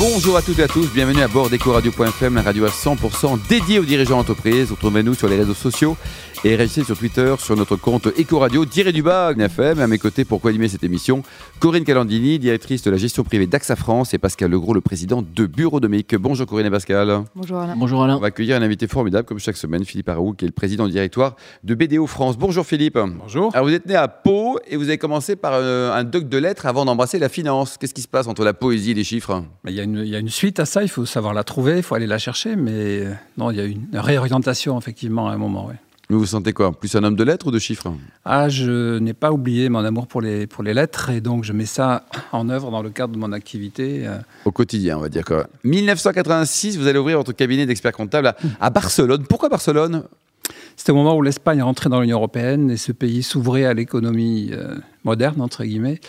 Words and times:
Bonjour 0.00 0.38
à 0.38 0.40
toutes 0.40 0.58
et 0.58 0.62
à 0.62 0.66
tous, 0.66 0.90
bienvenue 0.94 1.20
à 1.20 1.28
bord 1.28 1.50
d'Ecoradio.fm, 1.50 2.34
la 2.34 2.40
radio 2.40 2.64
à 2.64 2.70
100% 2.70 3.38
dédiée 3.50 3.78
aux 3.78 3.84
dirigeants 3.84 4.16
d'entreprise. 4.16 4.70
Retrouvez-nous 4.70 5.12
sur 5.12 5.28
les 5.28 5.36
réseaux 5.36 5.52
sociaux 5.52 5.94
et 6.42 6.56
réagissez 6.56 6.84
sur 6.84 6.96
Twitter 6.96 7.34
sur 7.38 7.54
notre 7.54 7.76
compte 7.76 8.06
Ecoradio, 8.06 8.64
diré 8.64 8.92
du 8.92 9.02
bas, 9.02 9.32
FM. 9.36 9.78
À 9.78 9.86
mes 9.86 9.98
côtés, 9.98 10.24
pour 10.24 10.40
co-animer 10.40 10.68
cette 10.68 10.84
émission, 10.84 11.22
Corinne 11.58 11.84
Calandini, 11.84 12.38
directrice 12.38 12.82
de 12.82 12.90
la 12.90 12.96
gestion 12.96 13.24
privée 13.24 13.46
d'AXA 13.46 13.76
France 13.76 14.14
et 14.14 14.18
Pascal 14.18 14.50
Legros, 14.50 14.72
le 14.72 14.80
président 14.80 15.22
de 15.22 15.46
Bureau 15.46 15.80
Domique. 15.80 16.14
Bonjour 16.14 16.46
Corinne 16.46 16.66
et 16.66 16.70
Pascal. 16.70 17.24
Bonjour 17.36 17.58
Alain. 17.58 17.76
Bonjour 17.76 18.02
Alain. 18.02 18.16
On 18.16 18.20
va 18.20 18.28
accueillir 18.28 18.56
un 18.56 18.62
invité 18.62 18.88
formidable, 18.88 19.26
comme 19.26 19.38
chaque 19.38 19.58
semaine, 19.58 19.84
Philippe 19.84 20.08
Araou, 20.08 20.32
qui 20.32 20.46
est 20.46 20.48
le 20.48 20.52
président 20.52 20.86
du 20.86 20.92
directoire 20.92 21.36
de 21.62 21.74
BDO 21.74 22.06
France. 22.06 22.38
Bonjour 22.38 22.64
Philippe. 22.64 22.98
Bonjour. 22.98 23.50
Alors 23.52 23.66
vous 23.66 23.74
êtes 23.74 23.84
né 23.84 23.94
à 23.94 24.08
Pau 24.08 24.58
et 24.66 24.76
vous 24.76 24.84
avez 24.84 24.98
commencé 24.98 25.36
par 25.36 25.52
euh, 25.54 25.92
un 25.92 26.04
doc 26.04 26.26
de 26.26 26.38
lettres 26.38 26.64
avant 26.64 26.86
d'embrasser 26.86 27.18
la 27.18 27.28
finance. 27.28 27.76
Qu'est-ce 27.76 27.94
qui 27.94 28.02
se 28.02 28.08
passe 28.08 28.26
entre 28.28 28.44
la 28.44 28.54
poésie 28.54 28.92
et 28.92 28.94
les 28.94 29.04
chiffres? 29.04 29.44
Il 29.68 29.74
y, 29.74 29.80
a 29.80 29.82
une, 29.82 29.89
il 29.96 30.08
y, 30.08 30.16
a 30.16 30.18
une, 30.18 30.28
suite 30.28 30.60
à 30.60 30.64
ça, 30.64 30.82
il 30.82 30.88
faut 30.88 31.06
savoir 31.06 31.34
la 31.34 31.44
trouver, 31.44 31.78
il 31.78 31.82
faut 31.82 31.94
aller 31.94 32.06
la 32.06 32.18
chercher, 32.18 32.56
mais 32.56 33.00
euh, 33.00 33.12
non, 33.38 33.50
il 33.50 33.56
y 33.56 33.60
a 33.60 33.64
une 33.64 33.86
réorientation 33.94 34.78
effectivement 34.78 35.28
à 35.28 35.32
un 35.32 35.36
moment. 35.38 35.66
Ouais. 35.66 35.74
Mais 36.10 36.16
vous 36.16 36.26
sentez 36.26 36.52
quoi? 36.52 36.72
Plus 36.72 36.96
un 36.96 37.04
homme 37.04 37.14
de 37.14 37.22
lettres 37.22 37.46
ou 37.46 37.50
de 37.52 37.60
chiffres? 37.60 37.92
Ah, 38.24 38.48
je 38.48 38.98
n'ai 38.98 39.14
pas 39.14 39.30
oublié 39.30 39.68
mon 39.68 39.84
amour 39.84 40.08
pour 40.08 40.20
les, 40.20 40.48
pour 40.48 40.64
les 40.64 40.74
lettres 40.74 41.10
et 41.10 41.20
donc 41.20 41.44
je 41.44 41.52
mets 41.52 41.66
ça 41.66 42.04
en 42.32 42.48
œuvre 42.48 42.72
dans 42.72 42.82
le 42.82 42.90
cadre 42.90 43.14
de 43.14 43.18
mon 43.18 43.30
activité. 43.30 44.08
euh. 44.08 44.18
Au 44.44 44.50
quotidien, 44.50 44.98
on 44.98 45.00
va 45.00 45.08
dire 45.08 45.24
quoi. 45.24 45.46
1986, 45.62 46.78
vous 46.78 46.88
allez 46.88 46.98
ouvrir 46.98 47.18
votre 47.18 47.32
cabinet 47.32 47.64
d'expert 47.64 47.92
comptable 47.92 48.26
à, 48.26 48.36
à 48.60 48.70
Barcelone. 48.70 49.24
Pourquoi 49.28 49.48
Barcelone? 49.48 50.02
C'était 50.76 50.92
au 50.92 50.96
moment 50.96 51.14
où 51.14 51.22
l'Espagne 51.22 51.62
rentrait 51.62 51.90
dans 51.90 52.00
l'Union 52.00 52.16
européenne 52.16 52.70
et 52.70 52.76
ce 52.76 52.90
pays 52.90 53.22
s'ouvrait 53.22 53.66
à 53.66 53.74
l'économie 53.74 54.50
euh, 54.52 54.76
moderne, 55.04 55.40
entre 55.40 55.62
guillemets, 55.62 56.00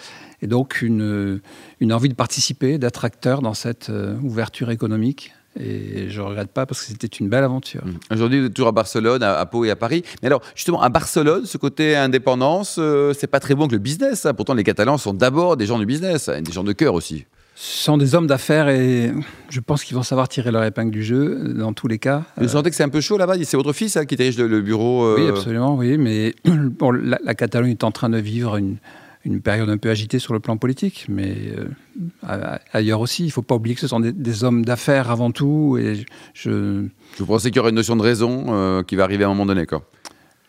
et 0.42 0.48
donc 0.48 0.82
une, 0.82 1.40
une 1.80 1.94
envie 1.94 2.10
de 2.10 2.14
participer, 2.16 2.78
d'être 2.78 3.06
acteur 3.06 3.42
dans 3.42 3.54
cette 3.54 3.90
euh, 3.90 4.16
ouverture 4.24 4.70
économique. 4.72 5.34
Et 5.60 6.10
je 6.10 6.22
ne 6.22 6.26
regrette 6.28 6.52
pas 6.52 6.66
parce 6.66 6.80
que 6.80 6.88
c'était 6.88 7.08
une 7.08 7.28
belle 7.28 7.44
aventure. 7.44 7.82
Aujourd'hui, 8.10 8.40
vous 8.40 8.46
êtes 8.46 8.54
toujours 8.54 8.70
à 8.70 8.72
Barcelone, 8.72 9.22
à, 9.22 9.38
à 9.38 9.46
Pau 9.46 9.66
et 9.66 9.70
à 9.70 9.76
Paris. 9.76 10.02
Mais 10.22 10.28
alors, 10.28 10.42
justement, 10.56 10.82
à 10.82 10.88
Barcelone, 10.88 11.46
ce 11.46 11.58
côté 11.58 11.94
indépendance, 11.98 12.78
euh, 12.80 13.14
c'est 13.18 13.28
pas 13.28 13.42
très 13.42 13.54
bon 13.54 13.68
que 13.68 13.74
le 13.74 13.80
business. 13.80 14.26
hein. 14.26 14.34
Pourtant, 14.34 14.54
les 14.54 14.64
Catalans 14.64 14.98
sont 14.98 15.14
d'abord 15.14 15.58
des 15.58 15.66
gens 15.66 15.78
du 15.78 15.86
business, 15.86 16.30
hein, 16.30 16.42
des 16.42 16.54
gens 16.54 16.64
de 16.64 16.72
cœur 16.72 16.94
aussi. 16.94 17.26
Ce 17.56 17.84
sont 17.84 17.98
des 17.98 18.16
hommes 18.16 18.28
d'affaires 18.28 18.70
et 18.70 19.12
je 19.50 19.60
pense 19.60 19.84
qu'ils 19.84 19.96
vont 19.98 20.04
savoir 20.04 20.30
tirer 20.30 20.52
leur 20.52 20.64
épingle 20.64 20.90
du 20.90 21.04
jeu 21.04 21.54
dans 21.54 21.74
tous 21.74 21.88
les 21.90 22.00
cas. 22.00 22.24
Vous 22.38 22.48
sentez 22.48 22.70
que 22.70 22.76
c'est 22.78 22.84
un 22.84 22.90
peu 22.90 23.02
chaud 23.02 23.18
là-bas? 23.18 23.36
C'est 23.44 23.58
votre 23.58 23.74
fils 23.74 23.98
hein, 23.98 24.06
qui 24.06 24.16
dirige 24.16 24.38
le, 24.38 24.48
le 24.48 24.62
bureau 24.62 25.04
euh, 25.04 25.16
Oui, 25.20 25.28
absolument, 25.28 25.76
oui. 25.76 25.98
Mais 25.98 26.34
bon, 26.46 26.92
la, 26.92 27.20
la 27.24 27.36
Catalogne 27.36 27.72
est 27.72 27.84
en 27.84 27.92
train 27.92 28.10
de 28.10 28.18
vivre 28.18 28.56
une, 28.56 28.78
une 29.26 29.42
période 29.42 29.70
un 29.70 29.78
peu 29.78 29.90
agitée 29.90 30.20
sur 30.20 30.34
le 30.34 30.40
plan 30.40 30.58
politique, 30.58 31.06
mais 31.10 31.54
euh, 31.58 32.58
ailleurs 32.74 33.02
aussi. 33.02 33.24
Il 33.24 33.28
ne 33.28 33.32
faut 33.32 33.42
pas 33.42 33.56
oublier 33.56 33.76
que 33.76 33.82
ce 33.82 33.88
sont 33.88 34.00
des, 34.00 34.44
hommes 34.44 34.66
d'affaires 34.66 35.12
avant 35.12 35.32
tout. 35.32 35.78
Et 35.80 36.06
je, 36.34 36.86
Vous 37.18 37.26
pensez 37.26 37.50
qu'il 37.50 37.58
y 37.58 37.60
aura 37.60 37.70
une 37.70 37.76
notion 37.76 37.96
de 37.96 38.02
raison 38.02 38.46
euh, 38.50 38.84
qui 38.84 38.96
va 38.96 39.04
arriver 39.04 39.24
à 39.24 39.28
un 39.28 39.30
moment 39.30 39.46
donné 39.46 39.66
quoi 39.66 39.84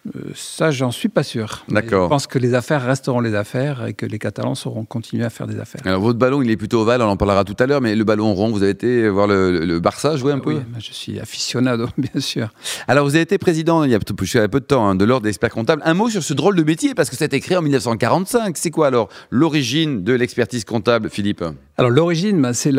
euh, 0.07 0.33
ça, 0.35 0.73
j'en 0.73 0.91
suis 0.91 1.09
pas 1.09 1.23
sûr. 1.23 1.65
D'accord. 1.69 2.05
Je 2.05 2.09
pense 2.09 2.27
que 2.27 2.39
les 2.39 2.55
affaires 2.55 2.85
resteront 2.85 3.21
les 3.21 3.35
affaires 3.35 3.87
et 3.87 3.95
que 3.95 4.05
les 4.05 4.19
Catalans 4.19 4.57
sauront 4.57 4.85
continuer 4.85 5.25
à 5.25 5.31
faire 5.31 5.47
des 5.47 5.61
affaires. 5.61 5.81
Alors, 5.85 6.01
votre 6.01 6.19
ballon, 6.19 6.43
il 6.43 6.51
est 6.51 6.57
plutôt 6.57 6.81
ovale, 6.81 7.03
on 7.03 7.07
en 7.07 7.17
parlera 7.17 7.45
tout 7.45 7.55
à 7.61 7.67
l'heure, 7.67 7.81
mais 7.81 7.95
le 7.95 8.03
ballon 8.03 8.35
rond, 8.35 8.51
vous 8.51 8.63
avez 8.63 8.73
été 8.73 9.09
voir 9.09 9.29
le, 9.29 9.65
le 9.65 9.81
Barça 9.81 10.17
jouer 10.17 10.33
un 10.33 10.41
peu 10.41 10.55
Oui, 10.55 10.61
je 10.79 10.93
suis 10.93 11.21
aficionado, 11.21 11.87
bien 11.99 12.21
sûr. 12.21 12.49
Alors, 12.89 13.05
vous 13.05 13.15
avez 13.15 13.23
été 13.23 13.39
président 13.39 13.85
il 13.85 13.93
y 13.93 13.95
a 13.95 14.01
peu, 14.01 14.25
il 14.25 14.35
y 14.35 14.39
a 14.39 14.49
peu 14.49 14.61
de 14.61 14.65
temps 14.65 14.89
hein, 14.89 14.95
de 14.97 15.05
l'Ordre 15.05 15.23
des 15.25 15.29
experts 15.29 15.51
comptables. 15.51 15.83
Un 15.85 15.95
mot 15.95 16.11
sur 16.11 16.23
ce 16.23 16.35
drôle 16.35 16.57
de 16.57 16.65
métier, 16.65 16.95
parce 16.95 17.09
que 17.09 17.17
ça 17.17 17.25
a 17.25 17.27
été 17.27 17.39
créé 17.39 17.57
en 17.57 17.63
1945. 17.63 18.57
C'est 18.57 18.71
quoi 18.71 18.89
alors 18.89 19.09
l'origine 19.31 20.03
de 20.03 20.15
l'expertise 20.15 20.65
comptable, 20.65 21.11
Philippe? 21.11 21.45
Alors 21.83 21.91
l'origine, 21.91 22.41
ben, 22.41 22.53
c'est 22.53 22.71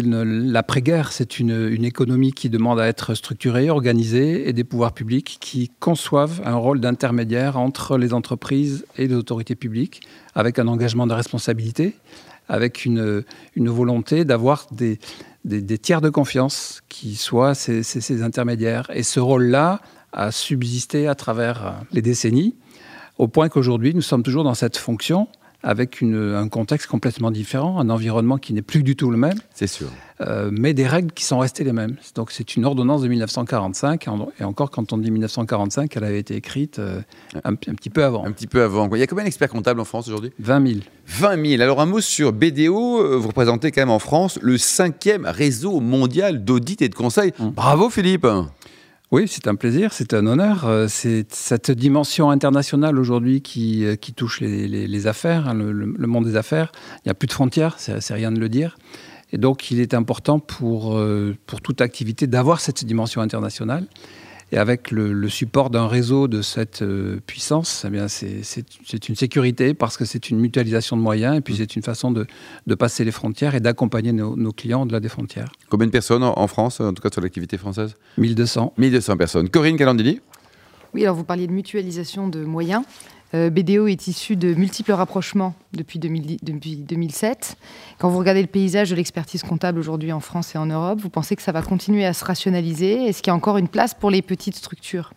l'après-guerre, 0.00 1.12
c'est 1.12 1.38
une, 1.38 1.84
économie 1.84 2.32
qui 2.32 2.48
demande 2.48 2.80
à 2.80 2.86
être 2.86 3.12
structurée, 3.12 3.68
organisée, 3.68 4.48
et 4.48 4.54
des 4.54 4.64
pouvoirs 4.64 4.94
publics 4.94 5.36
qui 5.42 5.70
conçoivent 5.78 6.40
un 6.42 6.54
rôle 6.54 6.80
d'intermédiaire 6.80 7.58
entre 7.58 7.98
les 7.98 8.14
entreprises 8.14 8.86
et 8.96 9.08
les 9.08 9.14
autorités 9.14 9.56
publiques, 9.56 10.08
avec 10.34 10.58
un 10.58 10.68
engagement 10.68 11.06
de 11.06 11.12
responsabilité, 11.12 11.96
avec 12.48 12.86
une, 12.86 13.24
volonté 13.58 14.24
d'avoir 14.24 14.66
des, 14.72 14.98
tiers 15.76 16.00
de 16.00 16.08
confiance 16.08 16.80
qui 16.88 17.16
soient 17.16 17.54
ces, 17.54 18.22
intermédiaires. 18.22 18.90
Et 18.94 19.02
ce 19.02 19.20
rôle-là 19.20 19.82
a 20.14 20.30
subsisté 20.32 21.08
à 21.08 21.14
travers 21.14 21.82
les 21.92 22.00
décennies, 22.00 22.56
au 23.18 23.28
point 23.28 23.50
qu'aujourd'hui, 23.50 23.92
nous 23.92 24.00
sommes 24.00 24.22
toujours 24.22 24.44
dans 24.44 24.54
cette 24.54 24.78
fonction 24.78 25.28
avec 25.66 26.00
une- 26.00 26.34
un 26.34 26.48
contexte 26.48 26.86
complètement 26.86 27.32
différent, 27.32 27.80
un 27.80 27.90
environnement 27.90 28.38
qui 28.38 28.52
n'est 28.54 28.62
plus 28.62 28.84
du 28.84 28.94
tout 28.94 29.10
le 29.10 29.16
même, 29.16 29.34
C'est 29.52 29.66
sûr. 29.66 29.88
euh, 30.20 30.48
mais 30.52 30.74
des 30.74 30.86
règles 30.86 31.10
qui 31.12 31.24
sont 31.24 31.38
restées 31.40 31.64
les 31.64 31.72
mêmes. 31.72 31.96
Donc 32.14 32.30
c'est 32.30 32.54
une 32.54 32.64
ordonnance 32.64 33.02
de 33.02 33.08
1945, 33.08 34.06
en- 34.06 34.28
et 34.40 34.44
encore 34.44 34.70
quand 34.70 34.92
on 34.92 34.98
dit 34.98 35.10
1945, 35.10 35.96
elle 35.96 36.04
avait 36.04 36.20
été 36.20 36.36
écrite 36.36 36.78
euh, 36.78 37.00
un, 37.44 37.50
un 37.50 37.54
petit 37.74 37.90
peu 37.90 38.04
avant. 38.04 38.24
Un 38.24 38.30
petit 38.30 38.46
peu 38.46 38.62
avant. 38.62 38.88
quoi. 38.88 38.96
Il 38.96 39.00
y 39.00 39.04
a 39.04 39.08
combien 39.08 39.24
d'experts 39.24 39.48
comptables 39.50 39.80
en 39.80 39.84
France 39.84 40.06
aujourd'hui? 40.06 40.30
20 40.38 40.66
000. 40.66 40.80
20 41.08 41.44
000. 41.50 41.62
Alors, 41.62 41.80
un 41.80 41.86
mot 41.86 42.00
sur 42.00 42.32
BDO. 42.32 43.00
euh, 43.02 43.16
Vous 43.16 43.28
représentez 43.28 43.72
quand 43.72 43.80
même 43.82 43.90
en 43.90 43.98
France 43.98 44.38
le 44.42 44.58
cinquième 44.58 45.26
réseau 45.26 45.80
mondial 45.80 46.44
d'audit 46.44 46.80
et 46.82 46.88
de 46.88 46.94
conseil. 46.94 47.32
Mm. 47.38 47.48
Bravo, 47.50 47.90
Philippe. 47.90 48.26
Oui, 49.12 49.26
c'est 49.28 49.46
un 49.46 49.54
plaisir, 49.54 49.92
c'est 49.92 50.14
un 50.14 50.26
honneur. 50.26 50.64
Euh, 50.66 50.86
C'est 50.88 51.32
cette 51.32 51.70
dimension 51.70 52.30
internationale 52.30 52.98
aujourd'hui 52.98 53.40
qui, 53.40 53.84
euh, 53.84 53.94
qui 53.94 54.12
touche 54.12 54.40
les, 54.40 55.06
affaires, 55.06 55.48
hein, 55.48 55.54
le, 55.54 55.70
le- 55.72 56.06
monde 56.08 56.24
des 56.24 56.36
affaires. 56.36 56.72
Il 56.98 57.02
n'y 57.08 57.10
a 57.12 57.14
plus 57.14 57.28
de 57.28 57.32
frontières, 57.32 57.76
c'est 57.78 58.00
c'est 58.00 58.14
rien 58.14 58.32
de 58.32 58.40
le 58.40 58.48
dire. 58.48 58.76
Et 59.32 59.38
donc, 59.38 59.70
il 59.70 59.80
est 59.80 59.94
important 59.94 60.38
pour, 60.40 60.96
euh, 60.98 61.36
pour 61.46 61.60
toute 61.60 61.80
activité 61.80 62.26
d'avoir 62.26 62.60
cette 62.60 62.84
dimension 62.84 63.20
internationale. 63.20 63.86
Et 64.52 64.58
avec 64.58 64.92
le, 64.92 65.12
le 65.12 65.28
support 65.28 65.70
d'un 65.70 65.88
réseau 65.88 66.28
de 66.28 66.40
cette 66.40 66.82
euh, 66.82 67.18
puissance, 67.26 67.84
eh 67.86 67.90
bien, 67.90 68.06
c'est 68.06 69.08
une 69.08 69.16
sécurité 69.16 69.74
parce 69.74 69.96
que 69.96 70.04
c'est 70.04 70.30
une 70.30 70.38
mutualisation 70.38 70.96
de 70.96 71.02
moyens 71.02 71.36
et 71.36 71.40
puis 71.40 71.56
c'est 71.56 71.74
une 71.74 71.82
façon 71.82 72.12
de, 72.12 72.26
de 72.66 72.74
passer 72.76 73.04
les 73.04 73.10
frontières 73.10 73.54
et 73.56 73.60
d'accompagner 73.60 74.12
nos, 74.12 74.36
nos 74.36 74.52
clients 74.52 74.82
au-delà 74.82 75.00
des 75.00 75.08
frontières. 75.08 75.50
Combien 75.68 75.86
de 75.86 75.92
personnes 75.92 76.22
en 76.22 76.38
en 76.38 76.46
France, 76.48 76.80
en 76.80 76.92
tout 76.92 77.02
cas 77.02 77.08
sur 77.12 77.20
l'activité 77.22 77.58
française? 77.58 77.94
1200. 78.18 78.74
1200 78.78 79.16
personnes. 79.16 79.48
Corinne 79.48 79.76
Calandini? 79.76 80.20
Oui, 80.96 81.02
alors 81.02 81.14
vous 81.14 81.24
parliez 81.24 81.46
de 81.46 81.52
mutualisation 81.52 82.26
de 82.26 82.42
moyens. 82.42 82.82
Euh, 83.34 83.50
BDO 83.50 83.86
est 83.86 84.06
issu 84.06 84.34
de 84.34 84.54
multiples 84.54 84.92
rapprochements 84.92 85.54
depuis, 85.74 85.98
2010 85.98 86.38
depuis 86.42 86.76
2007. 86.76 87.58
Quand 87.98 88.08
vous 88.08 88.18
regardez 88.18 88.40
le 88.40 88.46
paysage 88.46 88.88
de 88.88 88.96
l'expertise 88.96 89.42
comptable 89.42 89.78
aujourd'hui 89.78 90.10
en 90.10 90.20
France 90.20 90.54
et 90.54 90.58
en 90.58 90.64
Europe, 90.64 90.98
vous 90.98 91.10
pensez 91.10 91.36
que 91.36 91.42
ça 91.42 91.52
va 91.52 91.60
continuer 91.60 92.06
à 92.06 92.14
se 92.14 92.24
rationaliser? 92.24 93.04
Est-ce 93.04 93.20
qu'il 93.20 93.30
y 93.30 93.32
a 93.32 93.36
encore 93.36 93.58
une 93.58 93.68
place 93.68 93.92
pour 93.92 94.10
les 94.10 94.22
petites 94.22 94.56
structures? 94.56 95.12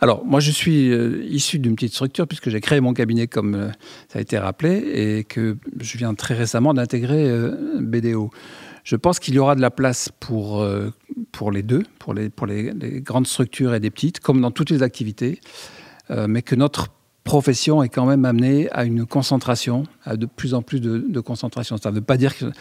Alors, 0.00 0.24
moi, 0.24 0.40
je 0.40 0.50
suis 0.50 0.90
euh, 0.90 1.24
issu 1.28 1.60
d'une 1.60 1.76
petite 1.76 1.92
structure 1.92 2.26
puisque 2.26 2.50
j'ai 2.50 2.60
créé 2.60 2.80
mon 2.80 2.92
cabinet, 2.92 3.28
comme 3.28 3.54
euh, 3.54 3.68
ça 4.08 4.18
a 4.18 4.22
été 4.22 4.36
rappelé, 4.38 4.72
et 4.92 5.22
que 5.22 5.56
je 5.78 5.98
viens 5.98 6.14
très 6.14 6.34
récemment 6.34 6.74
d'intégrer 6.74 7.30
BDO. 7.78 8.32
Je 8.86 8.94
pense 8.94 9.18
qu'il 9.18 9.34
y 9.34 9.40
aura 9.40 9.56
de 9.56 9.60
la 9.60 9.72
place 9.72 10.10
pour, 10.20 10.60
euh, 10.60 10.92
pour 11.32 11.50
les 11.50 11.64
deux, 11.64 11.82
pour, 11.98 12.14
les, 12.14 12.30
pour 12.30 12.46
les, 12.46 12.70
les 12.70 13.00
grandes 13.00 13.26
structures 13.26 13.74
et 13.74 13.80
des 13.80 13.90
petites, 13.90 14.20
comme 14.20 14.40
dans 14.40 14.52
toutes 14.52 14.70
les 14.70 14.84
activités, 14.84 15.40
euh, 16.12 16.28
mais 16.28 16.40
que 16.40 16.54
notre 16.54 16.86
profession 17.24 17.82
est 17.82 17.88
quand 17.88 18.06
même 18.06 18.24
amenée 18.24 18.70
à 18.70 18.84
une 18.84 19.04
concentration, 19.04 19.82
à 20.04 20.16
de 20.16 20.24
plus 20.24 20.54
en 20.54 20.62
plus 20.62 20.80
de, 20.80 20.98
de 20.98 21.20
concentration. 21.20 21.76
Ça 21.78 21.90
ne 21.90 21.96
veut 21.96 22.00
pas 22.00 22.16
dire 22.16 22.36
qu'il 22.36 22.52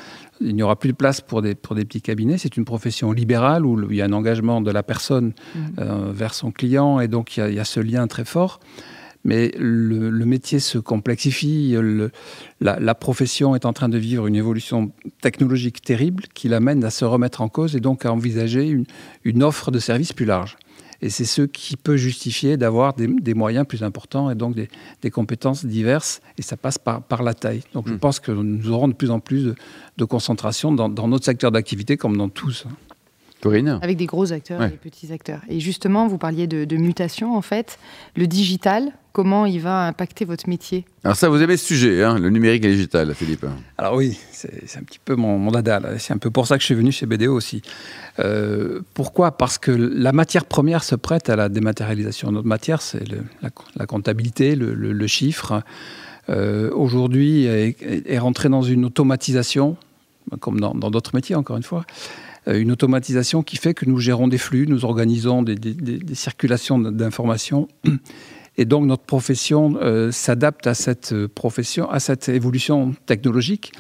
n'y 0.41 0.63
aura 0.63 0.80
plus 0.80 0.90
de 0.90 0.96
place 0.96 1.22
pour 1.22 1.44
des, 1.44 1.53
pour 1.53 1.75
des 1.75 1.86
petits 1.86 2.02
cabinets. 2.02 2.40
C'est 2.40 2.57
une 2.57 2.66
profession 2.66 3.12
libérale 3.12 3.63
où 3.63 3.92
il 3.92 3.96
y 3.96 4.02
a 4.02 4.06
un 4.06 4.13
engagement 4.13 4.62
de 4.62 4.72
la 4.72 4.81
personne 4.81 5.34
euh, 5.78 6.12
vers 6.12 6.34
son 6.34 6.50
client 6.50 7.00
et 7.00 7.07
donc 7.07 7.38
il 7.38 7.42
y, 7.42 7.44
a, 7.44 7.50
il 7.50 7.56
y 7.56 7.59
a 7.59 7.66
ce 7.66 7.80
lien 7.80 8.07
très 8.07 8.25
fort. 8.25 8.60
Mais 9.25 9.51
le, 9.57 10.10
le 10.10 10.25
métier 10.25 10.60
se 10.60 10.77
complexifie, 10.77 11.72
le- 11.77 12.12
la, 12.62 12.80
la 12.80 12.95
profession 12.95 13.56
est 13.56 13.66
en 13.66 13.74
train 13.74 13.89
de 13.89 13.98
vivre 13.98 14.27
une 14.27 14.36
évolution 14.36 14.92
technologique 15.22 15.81
terrible 15.81 16.24
qui 16.33 16.48
l'amène 16.48 16.83
à 16.86 16.92
se 16.92 17.04
remettre 17.06 17.42
en 17.42 17.50
cause 17.50 17.75
et 17.75 17.80
donc 17.80 18.06
à 18.06 18.13
envisager 18.13 18.68
une, 18.69 18.86
une 19.24 19.42
offre 19.44 19.72
de 19.72 19.80
services 19.80 20.13
plus 20.13 20.25
large. 20.25 20.57
Et 21.01 21.10
c'est 21.10 21.25
ce 21.25 21.42
qui 21.42 21.75
peut 21.75 21.98
justifier 21.98 22.56
d'avoir 22.56 22.94
des, 22.94 23.07
des 23.07 23.33
moyens 23.33 23.68
plus 23.68 23.83
importants 23.83 24.30
et 24.31 24.36
donc 24.36 24.56
des, 24.56 24.69
des 25.01 25.12
compétences 25.12 25.66
diverses. 25.66 26.22
Et 26.38 26.42
ça 26.42 26.56
passe 26.56 26.77
par, 26.77 27.01
par 27.04 27.22
la 27.22 27.33
taille. 27.33 27.62
Donc 27.74 27.88
je 27.89 27.94
Mm. 27.94 28.00
pense 28.00 28.19
que 28.19 28.31
nous 28.31 28.69
aurons 28.72 28.88
de 28.88 28.94
plus 28.94 29.12
en 29.12 29.19
plus 29.19 29.44
de, 29.44 29.56
de 29.98 30.06
concentration 30.06 30.72
dans, 30.72 30.88
dans 30.88 31.07
notre 31.10 31.25
secteur 31.25 31.51
d'activité 31.51 31.98
comme 31.98 32.16
dans 32.16 32.30
tous. 32.30 32.66
Corinne 33.45 33.80
Avec 33.81 33.97
des 33.97 34.06
gros 34.07 34.31
acteurs 34.31 34.59
Ouais. 34.59 34.68
et 34.68 34.71
des 34.71 34.77
petits 34.77 35.13
acteurs. 35.13 35.42
Et 35.50 35.59
justement, 35.59 36.07
vous 36.07 36.18
parliez 36.18 36.47
de, 36.47 36.65
de 36.65 36.77
mutation, 36.77 37.36
en 37.36 37.42
fait. 37.42 37.77
Le 38.15 38.27
digital 38.27 38.92
comment 39.15 39.45
il 39.45 39.62
va 39.62 39.88
impacter 39.88 40.25
votre 40.25 40.50
métier? 40.50 40.83
Alors 41.06 41.15
ça, 41.15 41.30
vous 41.30 41.42
aimez 41.42 41.56
ce 41.56 41.65
sujet, 41.65 42.03
hein, 42.03 42.19
le 42.19 42.30
numérique 42.30 42.65
et 42.65 42.68
le 42.68 42.74
digital, 42.74 43.15
Philippe 43.15 43.45
Alors 43.77 43.95
oui, 43.95 44.19
c'est 44.31 44.77
un 44.77 44.83
petit 44.83 45.00
peu 45.00 45.15
mon, 45.15 45.39
mon 45.39 45.51
dada. 45.51 45.81
C'est 46.00 46.12
un 46.13 46.18
peu 46.18 46.30
pour 46.30 46.47
ça 46.47 46.57
que 46.57 46.62
je 46.62 46.65
suis 46.65 46.75
venu 46.75 46.92
chez 46.92 47.06
BDO 47.06 47.33
aussi. 47.33 47.62
Euh, 48.19 48.81
pourquoi? 48.94 49.38
Parce 49.38 49.57
que 49.57 49.71
la 49.71 50.12
matière 50.12 50.44
première 50.44 50.83
se 50.83 50.95
prête 50.95 51.30
à 51.30 51.38
la 51.38 51.48
dématérialisation. 51.48 52.30
Notre 52.33 52.48
matière, 52.48 52.81
c'est 52.81 53.03
la, 53.41 53.86
comptabilité, 53.86 54.53
le, 54.53 55.07
chiffre. 55.07 55.63
Euh, 56.27 56.69
aujourd'hui, 56.74 57.45
est, 57.45 57.77
est 58.06 58.19
rentré 58.19 58.50
dans 58.50 58.63
une 58.63 58.83
automatisation, 58.83 59.77
comme 60.41 60.59
dans 60.59 60.74
d'autres 60.74 61.12
métiers, 61.15 61.36
encore 61.36 61.56
une 61.56 61.63
fois 61.63 61.86
une 62.47 62.71
automatisation 62.71 63.44
qui 63.44 63.57
fait 63.57 63.74
que 63.74 63.86
nous 63.86 64.00
gérons 64.00 64.27
des 64.27 64.38
flux, 64.38 64.68
nous 64.68 64.86
organisons 64.86 65.42
des, 65.42 65.57
circulations 66.13 66.80
d'informations 66.80 67.68
et 68.57 68.65
donc 68.65 68.86
notre 68.86 69.03
profession 69.03 69.77
euh, 69.81 70.12
s'adapte 70.12 70.68
à 70.68 70.74
cette 70.74 71.13
euh, 71.13 71.27
profession, 71.27 71.89
à 71.89 72.00
cette 72.00 72.30
évolution 72.30 72.94
technologique 73.06 73.74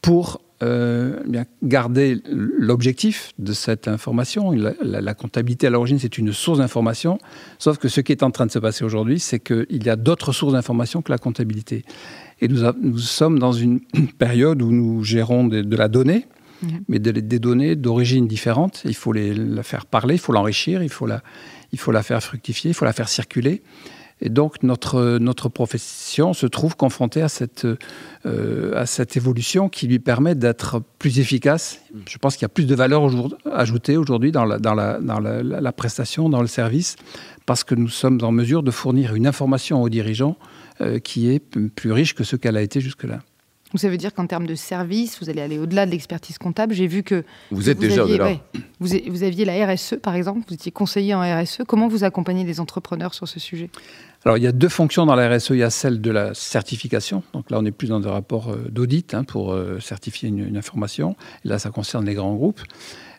pour 0.00 0.40
euh, 0.62 1.20
bien, 1.26 1.44
garder 1.62 2.22
l'objectif 2.30 3.32
de 3.38 3.52
cette 3.52 3.88
information. 3.88 4.52
La, 4.82 5.14
comptabilité 5.14 5.66
à 5.66 5.70
l'origine, 5.70 5.98
c'est 5.98 6.16
une 6.16 6.32
source 6.32 6.58
d'information, 6.58 7.18
sauf 7.58 7.78
que 7.78 7.88
ce 7.88 8.00
qui 8.00 8.12
est 8.12 8.22
en 8.22 8.30
train 8.30 8.46
de 8.46 8.50
se 8.50 8.58
passer 8.58 8.84
aujourd'hui, 8.84 9.18
c'est 9.18 9.40
qu'il 9.40 9.84
y 9.84 9.90
a 9.90 9.96
d'autres 9.96 10.32
sources 10.32 10.52
d'information 10.52 11.02
que 11.02 11.10
la 11.10 11.18
comptabilité. 11.18 11.84
Et 12.40 12.48
nous, 12.48 12.98
sommes 12.98 13.38
dans 13.38 13.52
une 13.52 13.80
période 14.18 14.62
où 14.62 14.70
nous 14.70 15.02
gérons 15.02 15.46
de, 15.46 15.76
la 15.76 15.88
donnée, 15.88 16.26
mais 16.88 16.98
des 16.98 17.38
données 17.38 17.76
d'origine 17.76 18.26
différente. 18.26 18.82
Il 18.84 18.94
faut 18.94 19.12
les, 19.12 19.34
la 19.34 19.62
faire 19.62 19.86
parler, 19.86 20.14
il 20.14 20.20
faut 20.20 20.32
l'enrichir, 20.32 20.82
il, 20.82 20.90
faut 20.90 21.06
la, 21.06 21.22
faire 22.02 22.22
fructifier, 22.22 22.70
il 22.70 22.74
faut 22.74 22.84
la 22.84 22.92
faire 22.92 23.08
circuler. 23.08 23.62
Et 24.20 24.28
donc 24.28 24.62
notre, 24.62 25.48
profession 25.48 26.32
se 26.32 26.46
trouve 26.46 26.76
confrontée 26.76 27.20
à 27.20 27.28
cette, 27.28 27.66
euh, 28.26 28.80
à 28.80 28.86
cette 28.86 29.16
évolution 29.16 29.68
qui 29.68 29.86
lui 29.86 29.98
permet 29.98 30.34
d'être 30.34 30.82
plus 30.98 31.18
efficace. 31.18 31.80
Je 32.08 32.16
pense 32.18 32.36
qu'il 32.36 32.42
y 32.42 32.46
a 32.46 32.50
plus 32.50 32.66
de 32.66 32.74
valeur 32.74 33.10
ajoutée 33.52 33.96
aujourd'hui 33.96 34.32
dans 34.32 34.44
la, 34.44 35.72
prestation, 35.72 36.28
dans 36.28 36.40
le 36.40 36.46
service, 36.46 36.96
parce 37.44 37.64
que 37.64 37.74
nous 37.74 37.88
sommes 37.88 38.20
en 38.22 38.32
mesure 38.32 38.62
de 38.62 38.70
fournir 38.70 39.14
une 39.14 39.26
information 39.26 39.82
aux 39.82 39.88
dirigeants 39.88 40.36
euh, 40.80 41.00
qui 41.00 41.28
est 41.30 41.40
plus 41.40 41.92
riche 41.92 42.14
que 42.14 42.24
ce 42.24 42.36
qu'elle 42.36 42.56
a 42.56 42.62
été 42.62 42.80
jusque-là. 42.80 43.20
Donc 43.74 43.80
ça 43.80 43.88
veut 43.88 43.96
dire 43.96 44.14
qu'en 44.14 44.28
termes 44.28 44.46
de 44.46 44.54
service, 44.54 45.18
vous 45.20 45.28
allez 45.28 45.40
aller 45.40 45.58
au-delà 45.58 45.84
de 45.84 45.90
l'expertise 45.90 46.38
comptable. 46.38 46.74
J'ai 46.74 46.86
vu 46.86 47.02
que 47.02 47.24
vous 47.50 47.68
êtes 47.68 47.76
déjà 47.80 48.02
aviez, 48.02 48.14
au-delà. 48.14 48.36
vous, 48.78 48.88
vous, 49.08 49.24
aviez 49.24 49.44
la 49.44 49.66
RSE, 49.66 49.96
par 50.00 50.14
exemple. 50.14 50.42
Vous 50.46 50.54
étiez 50.54 50.70
conseiller 50.70 51.12
en 51.12 51.22
RSE. 51.22 51.62
Comment 51.66 51.88
vous 51.88 52.04
accompagnez 52.04 52.44
les 52.44 52.60
entrepreneurs 52.60 53.14
sur 53.14 53.26
ce 53.26 53.40
sujet? 53.40 53.70
Alors, 54.24 54.38
il 54.38 54.44
y 54.44 54.46
a 54.46 54.52
deux 54.52 54.68
fonctions 54.68 55.06
dans 55.06 55.16
la 55.16 55.28
RSE. 55.28 55.50
Il 55.50 55.56
y 55.56 55.64
a 55.64 55.70
celle 55.70 56.00
de 56.00 56.12
la 56.12 56.34
certification. 56.34 57.24
Donc 57.32 57.50
là, 57.50 57.58
on 57.58 57.64
est 57.64 57.72
plus 57.72 57.88
dans 57.88 57.98
des 57.98 58.08
rapports 58.08 58.52
euh, 58.52 58.64
d'audit 58.70 59.12
hein, 59.12 59.24
pour 59.24 59.52
euh, 59.52 59.80
certifier 59.80 60.28
une, 60.28 60.56
information. 60.56 61.16
Et 61.44 61.48
là, 61.48 61.58
ça 61.58 61.70
concerne 61.70 62.06
les 62.06 62.14
grands 62.14 62.36
groupes. 62.36 62.60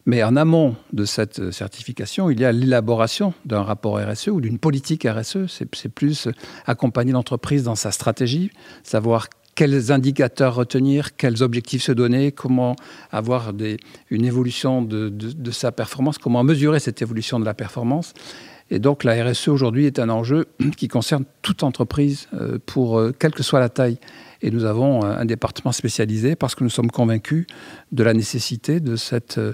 Mais 0.05 0.23
en 0.23 0.37
amont 0.37 0.77
de 0.93 1.03
cette 1.03 1.39
euh, 1.39 1.51
certification, 1.51 2.29
il 2.29 2.39
y 2.39 2.45
a 2.45 2.53
l'élaboration 2.53 3.33
d'un 3.43 3.63
rapport 3.63 3.99
RSE 3.99 4.29
ou 4.29 4.39
d'une 4.39 4.57
politique 4.57 5.05
RSE. 5.05 5.47
C'est 5.47 5.89
plus 5.89 6.29
accompagner 6.65 7.11
l'entreprise 7.11 7.63
dans 7.63 7.75
sa 7.75 7.91
stratégie, 7.91 8.51
savoir 8.83 9.27
quels 9.55 9.91
indicateurs 9.91 10.55
retenir, 10.55 11.15
quels 11.15 11.41
objectifs 11.41 11.83
se 11.83 11.93
donner, 11.93 12.33
comment 12.33 12.75
avoir 13.11 13.53
des, 13.53 13.77
une 14.09 14.25
évolution 14.25 14.81
de, 14.81 15.09
de, 15.09 15.51
sa 15.51 15.71
performance, 15.71 16.17
comment 16.17 16.43
mesurer 16.43 16.79
cette 16.79 17.01
évolution 17.01 17.39
de 17.39 17.45
la 17.45 17.53
performance. 17.53 18.13
Et 18.69 18.79
donc 18.79 19.03
la 19.03 19.23
RSE 19.23 19.47
aujourd'hui 19.47 19.85
est 19.85 19.99
un 19.99 20.09
enjeu 20.09 20.45
qui 20.77 20.89
concerne 20.89 21.23
toute 21.41 21.63
entreprise, 21.63 22.27
euh, 22.33 22.59
pour 22.65 22.99
euh, 22.99 23.15
quelle 23.17 23.31
que 23.31 23.43
soit 23.43 23.61
la 23.61 23.69
taille. 23.69 23.97
Et 24.41 24.51
nous 24.51 24.65
avons 24.65 25.03
un 25.03 25.25
département 25.25 25.71
spécialisé 25.71 26.35
parce 26.35 26.53
que 26.53 26.63
nous 26.63 26.69
sommes 26.69 26.91
convaincus 26.91 27.47
de 27.93 28.03
la 28.03 28.13
nécessité 28.13 28.81
de 28.81 28.97
cette, 28.97 29.37
euh, 29.37 29.53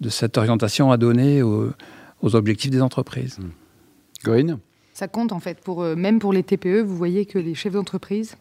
de 0.00 0.10
cette 0.10 0.36
orientation 0.36 0.92
à 0.92 0.98
donner 0.98 1.42
aux, 1.42 1.72
objectifs 2.22 2.70
des 2.70 2.82
entreprises. 2.82 3.38
Corinne? 4.22 4.58
Ça 4.92 5.08
compte 5.08 5.32
en 5.32 5.40
fait, 5.40 5.60
pour, 5.60 5.82
même 5.82 6.18
pour 6.18 6.32
les 6.32 6.42
TPE, 6.42 6.82
vous 6.82 6.96
voyez 6.96 7.24
que 7.24 7.38
les 7.38 7.54
chefs 7.54 7.72
d'entreprise 7.72 8.36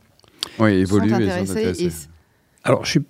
oui, 0.59 0.71
évoluent 0.71 1.09
sont 1.09 1.51
intéressés. 1.51 1.91
Alors, 2.63 2.85
je 2.85 2.91
suis 2.91 3.01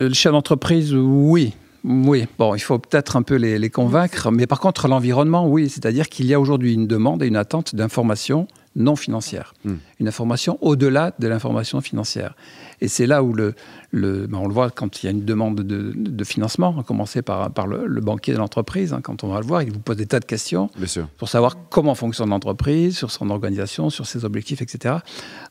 le 0.00 0.14
chef 0.14 0.32
d'entreprise, 0.32 0.94
oui. 0.94 1.54
Oui, 1.84 2.26
bon, 2.38 2.54
il 2.54 2.60
faut 2.60 2.78
peut-être 2.78 3.16
un 3.16 3.22
peu 3.22 3.36
les, 3.36 3.70
convaincre, 3.70 4.30
mais 4.30 4.46
par 4.46 4.60
contre, 4.60 4.88
l'environnement, 4.88 5.48
oui, 5.48 5.68
c'est-à-dire 5.68 6.08
qu'il 6.08 6.26
y 6.26 6.34
a 6.34 6.40
aujourd'hui 6.40 6.74
une 6.74 6.86
demande 6.86 7.22
et 7.22 7.26
une 7.26 7.36
attente 7.36 7.74
d'informations 7.74 8.48
non 8.74 8.96
financières, 8.96 9.54
hmm. 9.64 9.74
une 10.00 10.08
information 10.08 10.58
au-delà 10.60 11.12
de 11.18 11.28
l'information 11.28 11.80
financière. 11.80 12.34
Et 12.80 12.88
c'est 12.88 13.06
là 13.06 13.22
où 13.22 13.32
le, 13.32 13.54
le 13.90 14.26
ben, 14.26 14.38
on 14.38 14.46
le 14.46 14.54
voit 14.54 14.70
quand 14.70 15.02
il 15.02 15.06
y 15.06 15.08
a 15.08 15.12
une 15.12 15.24
demande 15.24 15.60
de, 15.60 15.92
de 15.96 16.24
financement, 16.24 16.78
à 16.78 16.82
commencer 16.82 17.22
par, 17.22 17.50
par 17.50 17.66
le, 17.66 18.00
banquier 18.00 18.32
de 18.32 18.38
l'entreprise. 18.38 18.92
Hein, 18.92 19.00
quand 19.02 19.24
on 19.24 19.28
va 19.28 19.40
le 19.40 19.46
voir, 19.46 19.62
il 19.62 19.72
vous 19.72 19.78
pose 19.78 19.96
des 19.96 20.06
tas 20.06 20.20
de 20.20 20.24
questions 20.24 20.70
pour 21.16 21.28
savoir 21.28 21.56
comment 21.70 21.94
fonctionne 21.94 22.30
l'entreprise, 22.30 22.96
sur 22.96 23.10
son 23.10 23.30
organisation, 23.30 23.90
sur 23.90 24.06
ses 24.06 24.24
objectifs, 24.24 24.62
etc. 24.62 24.96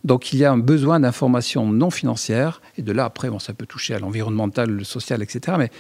Donc 0.04 0.34
il 0.34 0.40
y 0.40 0.46
a 0.46 0.52
un 0.52 0.58
besoin 0.58 1.00
d'informations 1.00 1.68
non 1.72 1.90
financières. 1.90 2.62
Et 2.78 2.82
de 2.82 2.92
là, 2.92 3.06
après, 3.06 3.30
bon, 3.30 3.40
ça 3.40 3.54
peut 3.54 3.66
toucher 3.66 3.94
à 3.96 4.00
l'environnemental, 4.00 4.70
le 4.70 4.84
social, 4.84 5.24
etc. 5.24 5.58
Mais, 5.58 5.72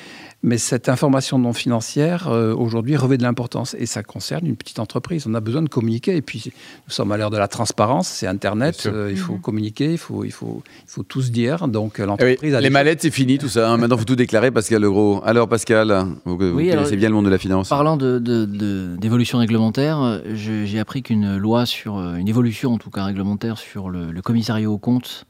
mais 0.44 0.58
cette 0.58 0.90
information 0.90 1.40
non 1.40 1.54
financière, 1.54 2.28
euh, 2.28 2.54
aujourd'hui, 2.54 2.96
revêt 2.96 3.18
de 3.18 3.24
l'importance. 3.24 3.76
Et 3.80 3.86
ça 3.86 4.04
concerne 4.04 4.46
une 4.46 4.56
petite 4.56 4.80
entreprise. 4.80 5.26
On 5.28 5.34
a 5.34 5.40
besoin 5.40 5.62
de 5.62 5.70
communiquer. 5.70 6.16
Et 6.16 6.22
puis, 6.22 6.52
nous 6.88 6.92
sommes 6.92 7.12
à 7.12 7.18
l'ère 7.18 7.30
de 7.30 7.38
la 7.38 7.48
transparence. 7.48 8.08
C'est 8.08 8.28
Internet. 8.28 8.84
Euh, 8.86 9.10
il 9.12 9.18
faut 9.18 9.34
mhm. 9.34 9.42
communiquer. 9.42 9.92
Il 9.92 9.98
faut, 9.98 10.24
il, 10.24 10.32
faut, 10.32 10.64
il 10.86 10.90
faut 10.90 11.04
tous 11.04 11.32
dire. 11.38 11.68
Donc, 11.68 12.00
l'entreprise 12.00 12.54
les 12.54 12.70
mallettes, 12.70 13.02
c'est 13.02 13.12
fini 13.12 13.38
tout 13.38 13.50
ça. 13.50 13.70
Hein. 13.70 13.78
Maintenant, 13.80 13.96
il 13.96 14.00
faut 14.00 14.06
tout 14.06 14.16
déclarer, 14.16 14.52
Pascal 14.52 14.82
Legros. 14.82 15.22
Alors, 15.26 15.48
Pascal, 15.48 16.06
vous, 16.26 16.38
connaissez 16.38 16.98
bien 16.98 17.10
le 17.10 17.16
monde 17.16 17.26
de 17.26 17.30
la 17.30 17.38
finance. 17.38 17.70
Parlant 17.70 17.98
d'évolution 17.98 19.38
de, 19.38 19.42
réglementaire, 19.42 20.22
j'ai 20.34 20.80
appris 20.80 21.04
qu'une 21.04 21.38
loi 21.38 21.66
sur, 21.66 21.98
euh, 21.98 22.16
une 22.16 22.28
évolution 22.28 22.74
en 22.74 22.78
tout 22.78 22.90
cas 22.90 23.06
réglementaire 23.06 23.58
sur 23.58 23.90
le, 23.90 24.22
commissariat 24.22 24.70
aux 24.70 24.78
comptes 24.78 25.26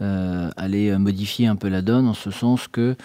euh, 0.00 0.50
allait 0.56 0.96
modifier 0.98 1.46
un 1.46 1.56
peu 1.56 1.68
la 1.68 1.82
donne 1.82 2.08
en 2.08 2.14
ce 2.14 2.30
sens 2.30 2.66
que 2.66 2.96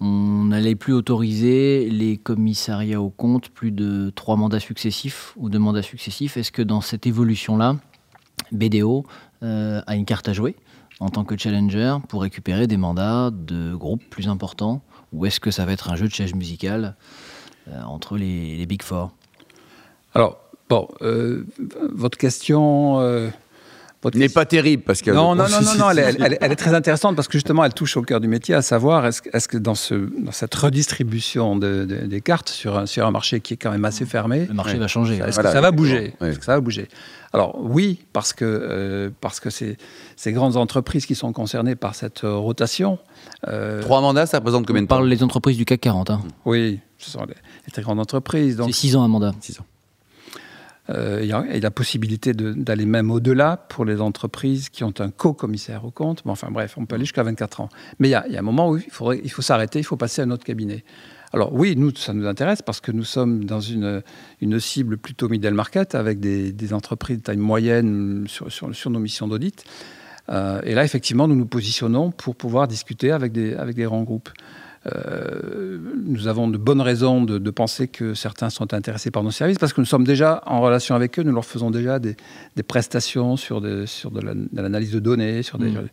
on 0.00 0.44
n'allait 0.44 0.76
plus 0.76 0.92
autoriser 0.92 1.88
les 1.90 2.16
commissariats 2.16 3.00
aux 3.00 3.10
comptes 3.10 3.48
plus 3.48 3.72
de 3.72 4.12
trois 4.14 4.36
mandats 4.36 4.60
successifs 4.60 5.32
ou 5.36 5.48
deux 5.48 5.58
mandats 5.58 5.82
successifs. 5.82 6.36
Est-ce 6.36 6.52
que 6.52 6.62
dans 6.62 6.80
cette 6.80 7.06
évolution-là, 7.06 7.76
BDO 8.52 9.04
euh, 9.42 9.82
a 9.86 9.96
une 9.96 10.04
carte 10.04 10.28
à 10.28 10.32
jouer? 10.32 10.54
En 11.00 11.08
tant 11.08 11.24
que 11.24 11.36
challenger 11.36 11.96
pour 12.08 12.22
récupérer 12.22 12.66
des 12.66 12.76
mandats 12.76 13.30
de 13.32 13.74
groupes 13.74 14.04
plus 14.10 14.28
importants 14.28 14.82
Ou 15.12 15.26
est-ce 15.26 15.40
que 15.40 15.50
ça 15.50 15.64
va 15.64 15.72
être 15.72 15.90
un 15.90 15.96
jeu 15.96 16.08
de 16.08 16.12
chaise 16.12 16.34
musicale 16.34 16.96
euh, 17.68 17.82
entre 17.82 18.16
les, 18.16 18.64
Big 18.66 18.82
Four? 18.82 19.12
Alors, 20.14 20.38
bon, 20.68 20.88
euh, 21.02 21.46
votre 21.92 22.18
question. 22.18 22.98
N'est 24.14 24.28
pas 24.28 24.46
terrible 24.46 24.84
parce 24.84 25.02
que 25.02 25.10
non 25.10 25.34
non 25.34 25.48
non 25.48 25.60
non, 25.60 25.74
non 25.76 25.90
elle, 25.90 26.32
est 26.40 26.56
très 26.56 26.72
intéressante 26.72 27.16
parce 27.16 27.26
que 27.26 27.32
justement 27.32 27.64
elle 27.64 27.74
touche 27.74 27.96
au 27.96 28.02
cœur 28.02 28.20
du 28.20 28.28
métier 28.28 28.54
à 28.54 28.62
savoir 28.62 29.04
est-ce 29.06 29.22
est 29.32 29.46
que 29.48 29.58
dans, 29.58 29.74
ce, 29.74 29.94
dans 29.94 30.30
cette 30.30 30.54
redistribution 30.54 31.56
de, 31.56 31.84
des 31.84 32.20
cartes 32.20 32.48
sur 32.48 32.78
un, 32.78 32.86
sur 32.86 33.04
un 33.06 33.10
marché 33.10 33.40
qui 33.40 33.54
est 33.54 33.56
quand 33.56 33.72
même 33.72 33.84
assez 33.84 34.06
fermé 34.06 34.46
le 34.46 34.54
marché 34.54 34.78
va 34.78 34.86
changer 34.86 35.16
est-ce 35.16 35.40
que 35.40 35.50
ça 35.50 35.60
va 35.60 35.72
bouger 35.72 36.14
est-ce 36.20 36.38
que 36.38 36.44
ça 36.44 36.54
va 36.54 36.60
bouger 36.60 36.88
alors 37.32 37.58
oui, 37.60 38.00
parce 38.12 38.32
que, 38.32 38.44
euh, 38.44 39.10
parce 39.20 39.40
que 39.40 39.50
c'est 39.50 39.76
ces 40.16 40.32
grandes 40.32 40.56
entreprises 40.56 41.06
qui 41.06 41.14
sont 41.14 41.32
concernées 41.32 41.76
par 41.76 41.94
cette 41.94 42.24
euh, 42.24 42.34
rotation. 42.34 42.98
Euh, 43.48 43.82
Trois 43.82 44.00
mandats, 44.00 44.26
ça 44.26 44.38
représente 44.38 44.66
combien 44.66 44.82
de 44.82 44.88
temps 44.88 44.96
On 44.96 44.98
parle 44.98 45.10
des 45.10 45.22
entreprises 45.22 45.56
du 45.56 45.64
CAC 45.64 45.80
40. 45.80 46.10
Hein. 46.10 46.22
Oui, 46.46 46.80
ce 46.96 47.10
sont 47.10 47.24
les, 47.26 47.34
très 47.70 47.82
grandes 47.82 48.00
entreprises. 48.00 48.60
C'est 48.64 48.72
six 48.72 48.96
ans 48.96 49.02
un 49.02 49.08
mandat. 49.08 49.34
Six 49.40 49.60
ans. 49.60 49.66
Il 50.88 51.26
y 51.26 51.32
a 51.32 51.44
la 51.60 51.70
possibilité 51.70 52.32
d'aller 52.32 52.86
même 52.86 53.10
au-delà 53.10 53.56
pour 53.68 53.84
les 53.84 54.00
entreprises 54.00 54.68
qui 54.70 54.84
ont 54.84 54.94
un 54.98 55.10
co-commissaire 55.10 55.84
au 55.84 55.90
compte. 55.90 56.22
enfin 56.24 56.50
bref, 56.50 56.74
on 56.78 56.86
peut 56.86 56.94
aller 56.94 57.04
jusqu'à 57.04 57.22
24 57.22 57.60
ans. 57.60 57.68
Mais 57.98 58.08
il 58.08 58.12
y, 58.12 58.14
a, 58.14 58.24
un 58.38 58.42
moment 58.42 58.70
où 58.70 58.78
il, 58.78 58.90
faut 59.30 59.42
s'arrêter, 59.42 59.78
il 59.80 59.84
faut 59.84 59.96
passer 59.96 60.22
à 60.22 60.24
un 60.24 60.30
autre 60.30 60.44
cabinet. 60.44 60.84
Alors 61.32 61.52
oui, 61.52 61.74
nous, 61.76 61.94
ça 61.94 62.14
nous 62.14 62.26
intéresse 62.26 62.62
parce 62.62 62.80
que 62.80 62.90
nous 62.90 63.04
sommes 63.04 63.44
dans 63.44 63.60
une, 63.60 64.02
cible 64.60 64.96
plutôt 64.96 65.28
middle 65.28 65.52
market 65.52 65.94
avec 65.94 66.20
des, 66.20 66.72
entreprises 66.72 67.18
de 67.18 67.22
taille 67.22 67.36
moyenne 67.36 68.26
sur, 68.28 68.90
nos 68.90 68.98
missions 68.98 69.28
d'audit. 69.28 69.64
Euh, 70.30 70.60
et 70.64 70.74
là, 70.74 70.84
effectivement, 70.84 71.28
nous 71.28 71.36
nous 71.36 71.46
positionnons 71.46 72.10
pour 72.10 72.36
pouvoir 72.36 72.68
discuter 72.68 73.12
avec 73.12 73.32
des 73.32 73.84
grands 73.84 74.02
groupes. 74.04 74.30
Euh, 74.94 75.78
nous 76.04 76.28
avons 76.28 76.48
de 76.48 76.56
bonnes 76.56 76.80
raisons 76.80 77.22
de, 77.22 77.50
penser 77.50 77.88
que 77.88 78.14
certains 78.14 78.50
sont 78.50 78.74
intéressés 78.74 79.10
par 79.10 79.22
nos 79.22 79.30
services 79.30 79.58
parce 79.58 79.72
que 79.72 79.80
nous 79.80 79.86
sommes 79.86 80.04
déjà 80.04 80.42
en 80.46 80.60
relation 80.60 80.94
avec 80.94 81.18
eux, 81.18 81.22
nous 81.22 81.32
leur 81.32 81.44
faisons 81.44 81.70
déjà 81.70 81.98
des, 81.98 82.16
prestations 82.66 83.36
sur, 83.36 83.62
sur 83.86 84.10
de 84.10 84.20
l'analyse 84.52 84.92
de, 84.92 85.00
données. 85.00 85.42
Sur 85.42 85.58
des, 85.58 85.70
mm. 85.70 85.88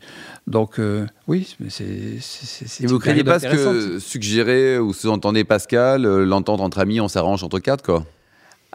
Donc 0.48 0.80
euh, 0.80 1.06
oui, 1.28 1.56
c'est. 1.70 1.84
Et 1.84 2.88
vous 2.88 2.96
ne 2.96 3.00
craignez 3.00 3.24
pas 3.24 3.40
ce 3.40 3.48
que 3.48 4.00
suggérer 4.00 4.80
ou 4.80 4.94
sous-entendez 4.94 5.44
Pascal, 5.44 6.06
euh, 6.06 6.25
l'entente 6.25 6.62
entre 6.62 6.80
amis, 6.80 7.00
on 7.00 7.08
s'arrange 7.08 7.44
entre 7.44 7.60
quatre 7.60 7.84
quoi? 7.84 8.06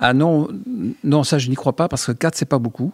Ah 0.00 0.14
non, 0.14 0.49
non, 1.04 1.25
ça 1.25 1.38
je 1.38 1.49
n'y 1.50 1.57
crois 1.57 1.76
pas 1.76 1.87
parce 1.88 2.07
que 2.07 2.12
4 2.12 2.35
c'est 2.35 2.47
pas 2.47 2.59
beaucoup. 2.59 2.92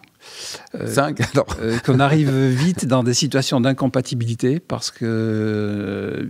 5 0.85 1.21
alors 1.33 1.47
Qu'on 1.85 1.99
arrive 1.99 2.29
vite 2.47 2.85
dans 2.85 3.03
des 3.03 3.13
situations 3.13 3.61
d'incompatibilité 3.61 4.59
parce 4.59 4.91
que 4.91 6.27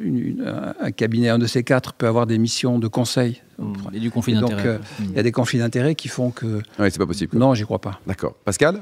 un 0.79 0.91
cabinet, 0.91 1.29
un 1.29 1.39
de 1.39 1.47
ces 1.47 1.63
quatre, 1.63 1.93
peut 1.93 2.07
avoir 2.07 2.27
des 2.27 2.37
missions 2.37 2.77
de 2.77 2.87
conseil. 2.87 3.41
Mmh. 3.57 3.73
Et 3.93 3.99
du 3.99 4.11
conflit 4.11 4.35
d'intérêt. 4.35 4.77
Donc 4.77 4.85
il 4.99 5.15
y 5.15 5.19
a 5.19 5.23
des 5.23 5.31
conflits 5.31 5.57
d'intérêt 5.57 5.95
qui 5.95 6.09
font 6.09 6.29
que. 6.29 6.61
Oui, 6.77 6.91
c'est 6.91 6.99
pas 6.99 7.07
possible. 7.07 7.35
Non, 7.35 7.55
j'y 7.55 7.63
crois 7.63 7.81
pas. 7.81 7.99
D'accord. 8.05 8.35
Pascal? 8.45 8.79